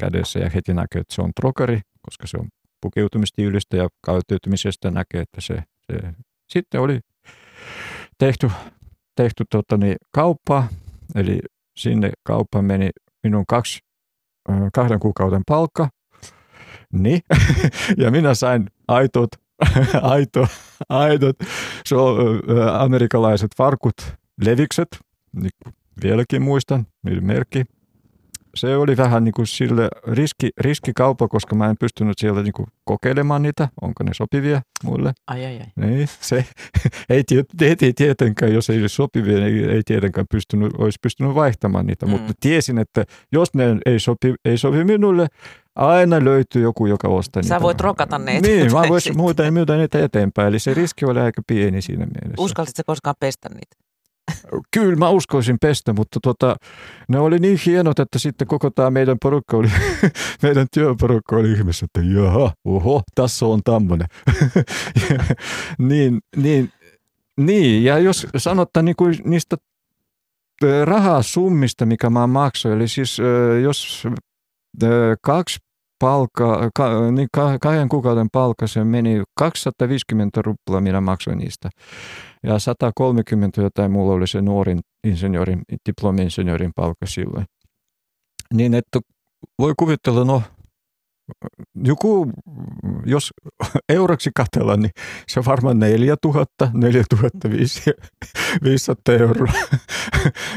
[0.00, 2.48] kädessä ja heti näkee, että se on trokari koska se on
[2.86, 6.12] pukeutumistiilistä ja käyttäytymisestä näkee, että se, se
[6.48, 7.00] sitten oli
[8.18, 8.50] tehty,
[9.16, 10.64] tehty tota, niin, kauppa,
[11.14, 11.40] eli
[11.76, 12.90] sinne kauppaan meni
[13.22, 13.78] minun kaksi,
[14.72, 15.88] kahden kuukauden palkka,
[16.92, 17.20] niin,
[18.02, 19.30] ja minä sain aitot,
[20.02, 20.46] aito,
[20.88, 21.36] aitot
[21.86, 22.16] so,
[22.72, 23.96] amerikkalaiset farkut,
[24.44, 24.88] levikset,
[25.32, 27.64] niin vieläkin muistan, niiden merkki,
[28.56, 32.66] se oli vähän niin kuin sille riski, riskikauppa, koska mä en pystynyt siellä niin kuin
[32.84, 35.12] kokeilemaan niitä, onko ne sopivia mulle.
[35.26, 35.86] Ai ai ai.
[35.86, 36.36] Niin, se
[37.10, 37.24] ei,
[37.60, 42.12] ei tietenkään, jos ei olisi sopivia, niin ei tietenkään pystynyt, olisi pystynyt vaihtamaan niitä, mm.
[42.12, 45.26] mutta tiesin, että jos ne ei sopi, ei sopi minulle,
[45.74, 47.62] aina löytyy joku, joka ostaa Sä niitä.
[47.62, 51.42] voit rokata ne Niin, mä voisin muuta myydä niitä eteenpäin, eli se riski oli aika
[51.46, 52.42] pieni siinä mielessä.
[52.42, 53.85] Uskalsitko koskaan pestä niitä?
[54.70, 56.56] Kyllä mä uskoisin pestä, mutta tota,
[57.08, 59.68] ne oli niin hienot, että sitten koko tämä meidän porukka oli,
[60.42, 64.06] meidän työporukka oli ihmeessä, että jaha, oho, tässä on tämmöinen.
[65.78, 66.72] niin, niin,
[67.40, 69.56] niin, ja jos sanotaan niin kuin niistä
[70.84, 73.18] rahasummista, mikä mä maksoin, eli siis
[73.62, 74.02] jos
[75.22, 75.58] kaksi
[75.98, 77.28] palkka, ka, niin
[77.60, 81.70] kahden kuukauden palkka, se meni 250 ruplaa, minä maksoin niistä.
[82.42, 87.46] Ja 130 jotain mulla oli se nuorin insinöörin, diplomi-insinöörin palkka silloin.
[88.54, 89.00] Niin että
[89.58, 90.42] voi kuvitella, no
[91.84, 92.30] joku,
[93.06, 93.30] jos
[93.88, 94.90] euroksi katsellaan, niin
[95.28, 99.52] se on varmaan 4000, 4500 euroa.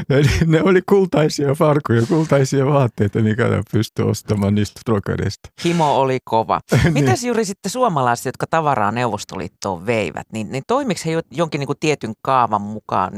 [0.09, 5.49] Eli ne oli kultaisia farkuja, kultaisia vaatteita, mikä ne pystyi ostamaan niistä trokareista.
[5.65, 6.59] Himo oli kova.
[6.83, 6.93] niin.
[6.93, 11.79] Mitäs juuri sitten suomalaiset, jotka tavaraa Neuvostoliittoon veivät, niin, niin toimiko he jonkin niin kuin
[11.79, 13.11] tietyn kaavan mukaan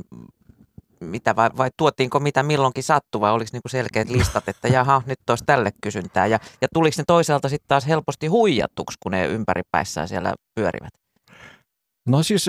[1.01, 5.19] mitä vai, vai tuotiinko mitä milloinkin sattuu vai oliko niinku selkeät listat, että jaha, nyt
[5.29, 6.27] olisi tälle kysyntää.
[6.27, 10.93] Ja, ja tuliko ne toisaalta sitten taas helposti huijattuksi, kun ne ympäripäissään siellä pyörivät?
[12.07, 12.45] No siis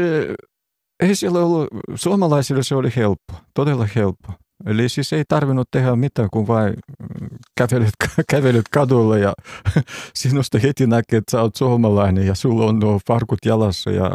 [1.03, 4.33] ei siellä ollut, suomalaisille se oli helppo, todella helppo.
[4.67, 6.75] Eli siis ei tarvinnut tehdä mitään, kun vain
[7.59, 7.95] kävelet,
[8.31, 9.33] kävelet kadulla ja
[10.15, 13.91] sinusta heti näkee, että sä oot suomalainen ja sulla on nuo farkut jalassa.
[13.91, 14.11] Ja,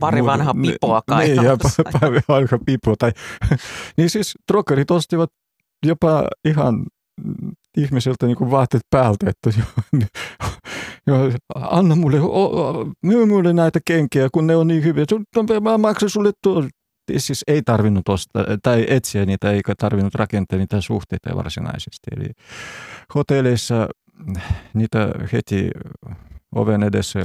[0.00, 1.28] pari muuta, vanha pipoa kai.
[1.28, 1.56] Niin, ja
[2.00, 2.94] pari vanha pipoa.
[2.98, 3.12] Tai,
[3.96, 5.30] niin siis trokarit ostivat
[5.86, 6.86] jopa ihan
[7.76, 9.64] ihmiseltä niin kuin vaatteet päältä, että jo,
[11.06, 15.04] jo, anna mulle, o, myy mulle näitä kenkiä, kun ne on niin hyviä.
[15.60, 16.64] Mä maksan sulle tuo,
[17.16, 22.10] siis ei tarvinnut ostaa, tai etsiä niitä, eikä tarvinnut rakentaa niitä suhteita varsinaisesti.
[22.16, 22.30] Eli
[23.14, 23.88] hotelleissa
[24.74, 25.70] niitä heti
[26.54, 27.20] oven edessä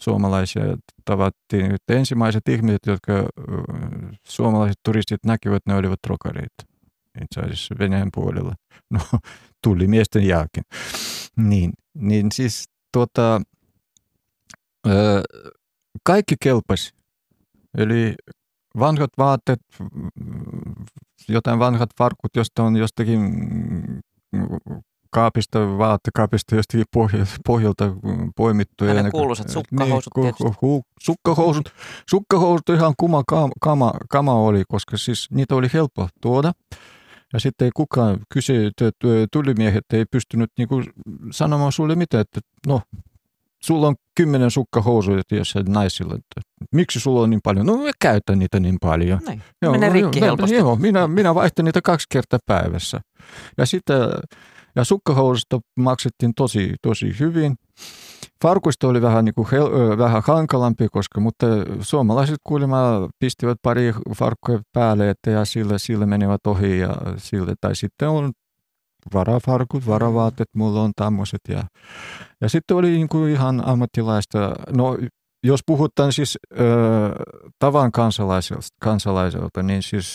[0.00, 0.62] suomalaisia
[1.04, 1.68] tavattiin.
[1.68, 3.12] Nyt ensimmäiset ihmiset, jotka
[4.26, 6.64] suomalaiset turistit näkivät, ne olivat trokareita.
[7.22, 8.54] Itse asiassa Venäjän puolella.
[8.90, 9.00] No,
[9.62, 10.64] tuli miesten jälkeen.
[11.36, 13.40] Niin, niin siis tuota,
[16.02, 16.90] kaikki kelpasi.
[17.78, 18.14] Eli
[18.78, 19.60] vanhat vaatteet,
[21.28, 23.20] jotain vanhat farkut, josta on jostakin
[25.10, 27.92] kaapista, vaatekaapista jostakin pohjalta, pohjalta
[28.36, 28.94] poimittuja.
[28.94, 31.74] Ja ne kuuluisat sukkahousut niin, ku, hu, sukkahousut,
[32.10, 33.22] sukkahousut ihan kuma
[33.60, 36.52] kama, kama oli, koska siis niitä oli helppo tuoda.
[37.32, 38.70] Ja sitten ei kukaan kysy,
[39.32, 40.82] tulimiehet ei pystynyt niinku
[41.30, 42.80] sanomaan sulle mitään, että no,
[43.62, 46.14] sulla on kymmenen sukkahousuja jos naisilla.
[46.14, 47.66] Että, miksi sulla on niin paljon?
[47.66, 49.20] No mä käytän niitä niin paljon.
[49.26, 49.42] Näin.
[49.62, 50.56] Joo, Menee rikki joo, helposti.
[50.56, 53.00] Joo, minä, minä vaihtan niitä kaksi kertaa päivässä.
[53.58, 53.98] Ja sitten
[54.76, 57.54] ja sukkahoususta maksettiin tosi, tosi hyvin.
[58.42, 61.46] Farkuista oli vähän, niin kuin hel, vähän hankalampi, koska, mutta
[61.80, 67.76] suomalaiset kuulemma pistivät pari farkkuja päälle, että ja sillä, sillä menevät ohi ja sillä, tai
[67.76, 68.32] sitten on
[69.14, 71.40] varafarkut, varavaatteet, mulla on tämmöiset.
[71.48, 71.64] Ja,
[72.40, 74.38] ja sitten oli niin kuin ihan ammattilaista,
[74.76, 74.98] no
[75.44, 76.64] jos puhutaan siis ö,
[77.58, 80.06] tavan kansalaiselta, kansalaiselta, niin siis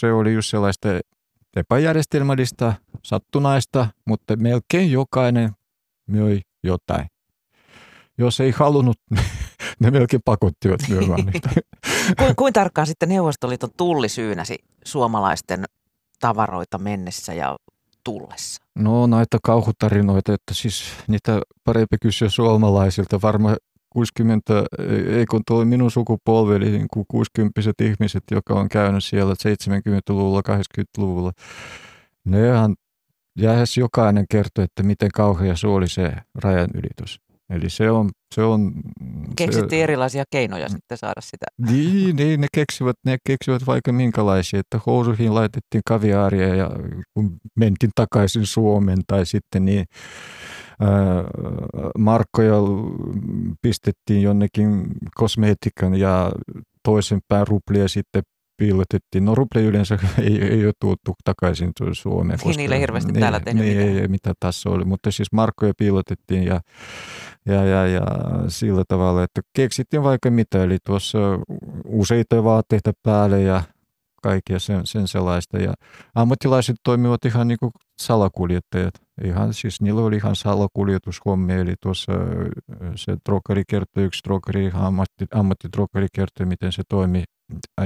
[0.00, 0.88] se oli just sellaista
[1.56, 2.74] epäjärjestelmällistä,
[3.04, 5.50] sattunaista, mutta melkein jokainen
[6.06, 7.06] möi jotain.
[8.18, 8.96] Jos ei halunnut,
[9.80, 11.50] ne melkein pakottivat myymään niitä.
[12.18, 15.64] Kuin, kuin tarkkaan sitten Neuvostoliiton tulli syynäsi suomalaisten
[16.20, 17.56] tavaroita mennessä ja
[18.04, 18.62] tullessa?
[18.74, 23.20] No näitä kauhutarinoita, että siis niitä parempi kysyä suomalaisilta.
[23.22, 23.56] Varmaan
[23.90, 24.64] 60,
[25.16, 30.40] ei kun tuo minun sukupolvi, eli niin kuin 60 ihmiset, jotka on käynyt siellä 70-luvulla,
[30.40, 31.32] 80-luvulla,
[32.24, 32.74] nehän
[33.38, 37.20] jähes jokainen kertoi, että miten kauhea se oli se rajan ylitys.
[37.50, 38.10] Eli se on...
[38.34, 38.72] Se on
[39.36, 41.46] Keksittiin se, erilaisia keinoja sitten saada sitä.
[41.70, 46.70] Niin, niin, ne keksivät, ne keksivät vaikka minkälaisia, että housuihin laitettiin kaviaaria ja
[47.14, 49.84] kun mentiin takaisin Suomeen tai sitten niin
[50.80, 50.88] ää,
[51.98, 52.54] markkoja
[53.62, 54.84] pistettiin jonnekin
[55.14, 56.32] kosmetiikan ja
[56.82, 58.22] toisen pään ruplia sitten
[58.58, 59.24] piilotettiin.
[59.24, 62.38] No ruble yleensä ei, ei ole tuotu takaisin Suomeen.
[62.38, 65.32] Niin, koska, niille hirveästi niin, täällä tehnyt niin, ei, ei, mitä tässä oli, mutta siis
[65.32, 66.60] markkoja piilotettiin ja,
[67.48, 68.02] ja, ja, ja
[68.48, 71.18] sillä tavalla, että keksittiin vaikka mitä, eli tuossa
[71.84, 73.62] useita vaatteita päälle ja
[74.22, 75.58] kaikkia sen, sen sellaista.
[75.58, 75.74] Ja
[76.14, 77.70] ammattilaiset toimivat ihan niin kuin
[78.00, 78.94] salakuljettajat.
[79.24, 82.12] Ihan, siis niillä oli ihan salakuljetushommi, eli tuossa
[82.94, 87.24] se drogari kertoi, yksi drogari, ihan ammatti, ammattitrokari kertoi, miten se toimi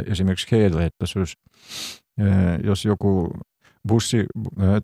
[0.07, 1.35] esimerkiksi heille, että jos,
[2.65, 3.31] jos joku
[3.89, 4.25] bussi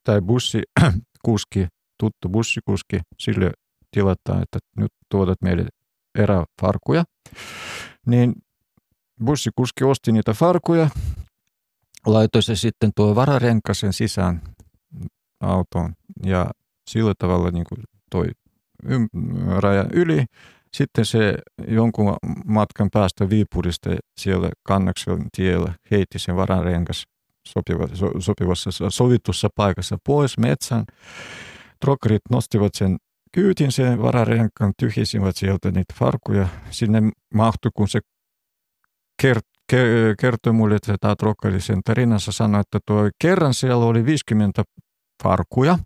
[0.05, 1.67] tai bussikuski,
[2.01, 3.53] tuttu bussikuski, sille
[3.91, 5.69] tilataan, että nyt tuotat meille
[6.19, 7.05] eräfarkuja,
[8.07, 8.35] niin
[9.25, 10.91] bussikuski osti niitä farkuja,
[12.07, 14.43] laitoi se sitten tuo vararenkasen sisään
[15.41, 15.93] autoon
[16.27, 16.51] ja
[16.91, 18.27] sillä tavalla niin kuin toi
[19.61, 20.25] raja yli
[20.75, 21.35] sitten se
[21.69, 27.05] jonkun matkan päästä Viipurista siellä Kannaksen tiellä heitti sen varanrenkas
[28.19, 30.85] sopivassa sovitussa paikassa pois metsän.
[31.81, 32.97] Trokkerit nostivat sen
[33.33, 36.49] kyytin sen vararenkan, tyhjisivät sieltä niitä farkuja.
[36.71, 37.03] Sinne
[37.35, 38.01] mahtui, kun se
[39.23, 39.59] kert-
[40.21, 44.63] kertoi mulle, että tämä trokkari sen tarinassa sanoi, että tuo kerran siellä oli 50
[45.23, 45.79] farkuja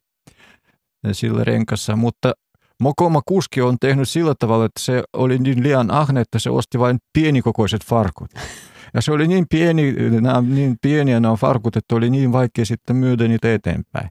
[1.13, 2.33] sillä renkassa, mutta
[2.81, 6.79] Mokoma kuski on tehnyt sillä tavalla, että se oli niin liian ahne, että se osti
[6.79, 8.31] vain pienikokoiset farkut.
[8.95, 12.97] Ja se oli niin, pieni, nämä, niin pieniä nämä farkut, että oli niin vaikea sitten
[12.97, 14.09] myydä niitä eteenpäin.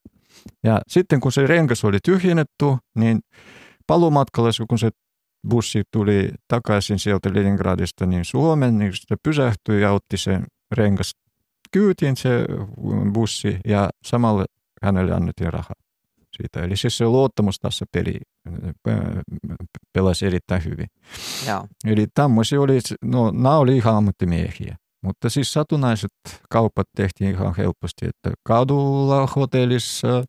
[0.64, 2.66] Ja sitten kun se renkas oli tyhjennetty,
[2.96, 3.20] niin
[3.88, 4.90] palumatkalla, kun se
[5.50, 11.12] bussi tuli takaisin sieltä Leningradista niin Suomen, niin se pysähtyi ja otti sen renkas
[11.72, 12.46] kyytiin se
[13.14, 14.46] bussi ja samalla
[14.84, 15.76] hänelle annettiin rahaa
[16.38, 16.66] siitä.
[16.66, 18.20] Eli siis se luottamus tässä peli
[19.94, 20.88] pelasi erittäin hyvin.
[21.48, 21.68] Joo.
[21.86, 24.78] Eli tämmöisiä oli, no nämä oli ihan ammattimiehiä.
[25.04, 26.12] Mutta siis satunnaiset
[26.50, 30.24] kaupat tehtiin ihan helposti, että kadulla, hotellissa,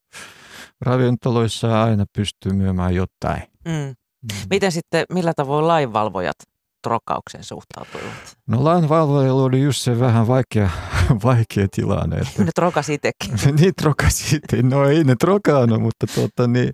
[0.81, 3.43] ravintoloissa aina pystyy myymään jotain.
[3.65, 3.73] Mm.
[3.73, 4.37] Mm.
[4.51, 6.37] Miten sitten, millä tavoin lainvalvojat
[6.83, 8.39] trokkaukseen suhtautuivat?
[8.47, 10.71] No lainvalvojilla oli just se vähän vaikea,
[11.25, 12.17] vaikea tilanne.
[12.17, 12.45] Että...
[12.45, 13.35] Ne trokasi itsekin.
[13.61, 14.63] niin trokasi itse.
[14.63, 16.73] No ei ne trokannut, mutta tuota, niin,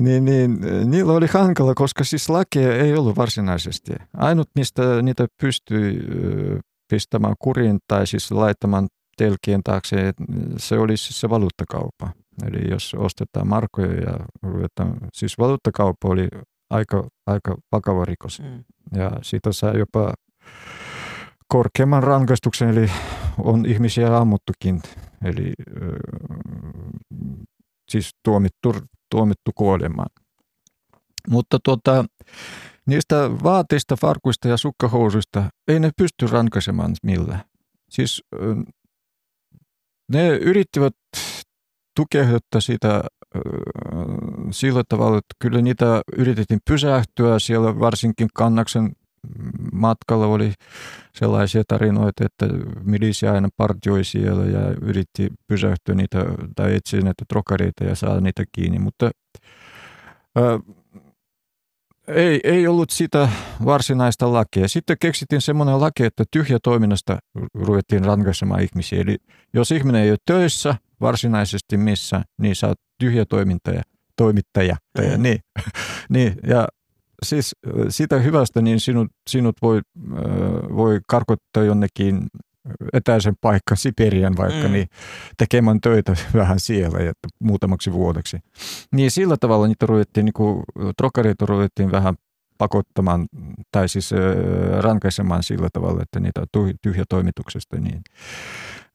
[0.00, 3.92] niin, niin, niillä oli hankala, koska siis lakia ei ollut varsinaisesti.
[4.16, 5.98] Ainut, mistä niitä pystyi
[6.88, 10.12] pistämään kurin tai siis laittamaan telkien taakse,
[10.56, 12.10] se oli siis se valuuttakauppa.
[12.46, 16.28] Eli jos ostetaan markoja ja ruvetaan, siis valuuttakauppa oli
[16.70, 18.40] aika, aika vakava rikos.
[18.40, 18.64] Mm.
[18.98, 20.14] Ja siitä saa jopa
[21.48, 22.90] korkeamman rangaistuksen, eli
[23.38, 24.82] on ihmisiä ammuttukin,
[25.24, 25.52] eli
[27.90, 28.74] siis tuomittu,
[29.10, 30.08] tuomittu kuolemaan.
[31.30, 32.04] Mutta tuota,
[32.86, 37.40] niistä vaateista, farkuista ja sukkahousuista ei ne pysty rankaisemaan millään.
[37.90, 38.24] Siis
[40.12, 40.94] ne yrittivät
[41.96, 43.04] tukehduttaa sitä
[44.50, 48.92] sillä tavalla, että kyllä niitä yritettiin pysähtyä siellä varsinkin Kannaksen
[49.72, 50.52] matkalla oli
[51.14, 52.46] sellaisia tarinoita, että
[52.84, 56.24] milisi aina partioi siellä ja yritti pysähtyä niitä
[56.56, 59.10] tai etsiä näitä trokareita ja saada niitä kiinni, mutta
[60.36, 60.44] ää,
[62.08, 63.28] ei, ei ollut sitä
[63.64, 64.68] varsinaista lakia.
[64.68, 67.18] Sitten keksittiin semmoinen laki, että tyhjä toiminnasta
[67.54, 69.00] ruvettiin rankaisemaan ihmisiä.
[69.00, 69.16] Eli
[69.54, 73.82] jos ihminen ei ole töissä varsinaisesti missä, niin sä oot tyhjä toimintaja,
[74.16, 74.76] toimittaja.
[74.98, 75.22] Mm.
[75.22, 75.38] Niin,
[76.08, 76.68] niin, ja
[77.22, 77.54] siis
[77.88, 79.80] sitä hyvästä, niin sinut, sinut voi,
[80.76, 82.26] voi karkottaa jonnekin
[82.92, 84.72] etäisen paikka Siperian vaikka, mm.
[84.72, 84.88] niin
[85.38, 88.38] tekemään töitä vähän siellä että muutamaksi vuodeksi.
[88.92, 90.62] Niin sillä tavalla niitä ruvettiin, niin kuin,
[90.96, 92.14] trokareita ruvettiin vähän
[92.58, 93.26] pakottamaan
[93.72, 94.10] tai siis
[94.80, 96.44] rankaisemaan sillä tavalla, että niitä
[96.82, 98.02] tyhjä toimituksesta, niin,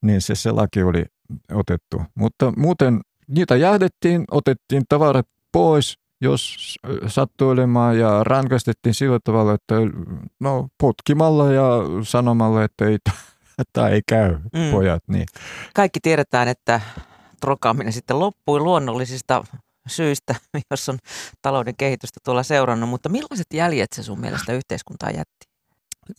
[0.01, 1.05] niin se, se laki oli
[1.53, 2.01] otettu.
[2.15, 6.76] Mutta muuten niitä jäädettiin, otettiin tavarat pois, jos
[7.07, 9.76] sattui olemaan ja rankaistettiin sillä tavalla, että
[10.39, 11.69] no potkimalla ja
[12.03, 12.97] sanomalla, että ei,
[13.74, 14.72] tämä ei käy, mm.
[14.72, 15.03] pojat.
[15.07, 15.26] Niin.
[15.76, 16.82] Kaikki tiedetään, että
[17.41, 19.43] trokaaminen sitten loppui luonnollisista
[19.88, 20.36] syistä,
[20.72, 20.97] jos on
[21.41, 25.51] talouden kehitystä tuolla seurannut, mutta millaiset jäljet se sun mielestä yhteiskuntaa jätti?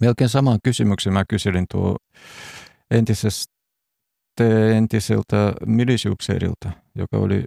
[0.01, 1.97] Melkein saman kysymyksen mä kyselin tuo
[2.91, 3.53] entisestä,
[4.77, 7.45] entiseltä milisiukseerilta, joka oli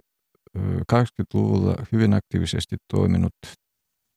[0.92, 3.34] 80-luvulla hyvin aktiivisesti toiminut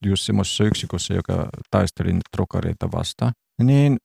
[0.06, 3.32] just semmoisessa yksikössä, joka taisteli trokareita vastaan.
[3.64, 3.98] Niin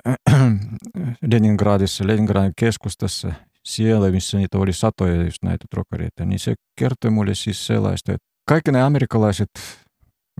[1.32, 3.32] Leningradissa, Leningradin keskustassa,
[3.64, 8.26] siellä missä niitä oli satoja just näitä trokareita, niin se kertoi mulle siis sellaista, että
[8.48, 9.48] kaikki ne amerikkalaiset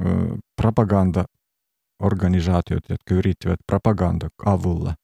[0.05, 4.95] ö, propagandaorganisaatiot, jotka yrittivät propaganda avulla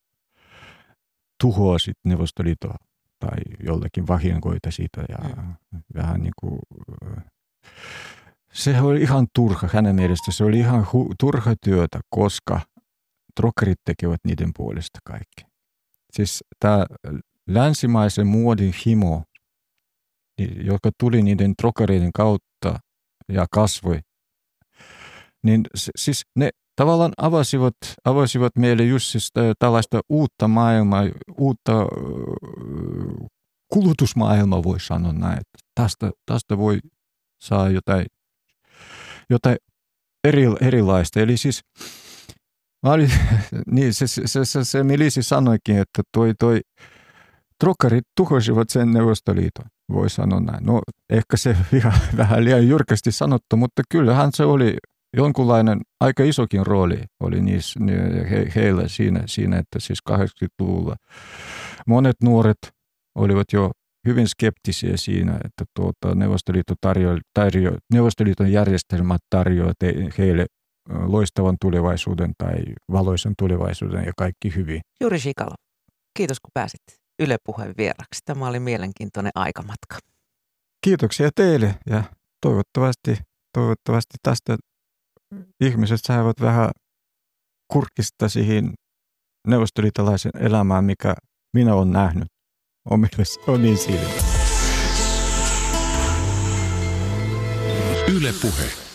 [1.40, 2.76] tuhoa sitten Neuvostoliitoa
[3.18, 5.54] tai jollakin vahinkoita siitä ja mm.
[5.94, 6.58] vähän niin kuin,
[8.52, 12.60] se oli ihan turha hänen mielestä, se oli ihan hu- turha työtä, koska
[13.36, 15.44] trokkerit tekevät niiden puolesta kaikki.
[16.12, 16.86] Siis tämä
[17.48, 19.22] länsimaisen muodin himo,
[20.64, 22.80] joka tuli niiden trokkereiden kautta
[23.28, 24.00] ja kasvoi,
[25.42, 25.62] niin
[25.96, 27.74] siis ne tavallaan avasivat,
[28.04, 31.02] avasivat meille just siis tällaista uutta maailmaa,
[31.38, 31.72] uutta
[33.72, 35.40] kulutusmaailmaa voi sanoa näin,
[35.74, 36.78] tästä, tästä voi
[37.42, 38.06] saa jotain,
[39.30, 39.56] jotain
[40.24, 41.20] eri, erilaista.
[41.20, 41.60] Eli siis
[42.86, 43.12] mä olin,
[43.74, 46.60] niin se, se, se, se, se milisi sanoikin, että toi, toi
[47.60, 50.64] trokkarit tuhosivat sen Neuvostoliiton, voi sanoa näin.
[50.64, 54.76] No ehkä se vähän, vähän liian jyrkästi sanottu, mutta kyllähän se oli
[55.16, 57.80] jonkunlainen aika isokin rooli oli niissä,
[58.30, 60.96] he, heillä siinä, siinä, että siis 80-luvulla
[61.86, 62.58] monet nuoret
[63.14, 63.70] olivat jo
[64.08, 70.46] hyvin skeptisiä siinä, että tuota, Neuvostoliiton, tarjo, tarjo, Neuvostoliiton järjestelmä tarjoaa te, heille
[70.88, 72.56] loistavan tulevaisuuden tai
[72.92, 74.80] valoisen tulevaisuuden ja kaikki hyvin.
[75.00, 75.54] Juri Shikalo,
[76.16, 76.80] kiitos kun pääsit
[77.22, 78.20] Yle Puheen vieraksi.
[78.24, 79.98] Tämä oli mielenkiintoinen aikamatka.
[80.84, 82.02] Kiitoksia teille ja
[82.40, 83.18] toivottavasti,
[83.52, 84.56] toivottavasti tästä
[85.60, 86.70] ihmiset saavat vähän
[87.72, 88.74] kurkista siihen
[89.46, 91.14] neuvostoliitolaisen elämään, mikä
[91.54, 92.28] minä olen nähnyt
[93.46, 94.00] omin silmin.
[98.08, 98.89] Yle Puhe.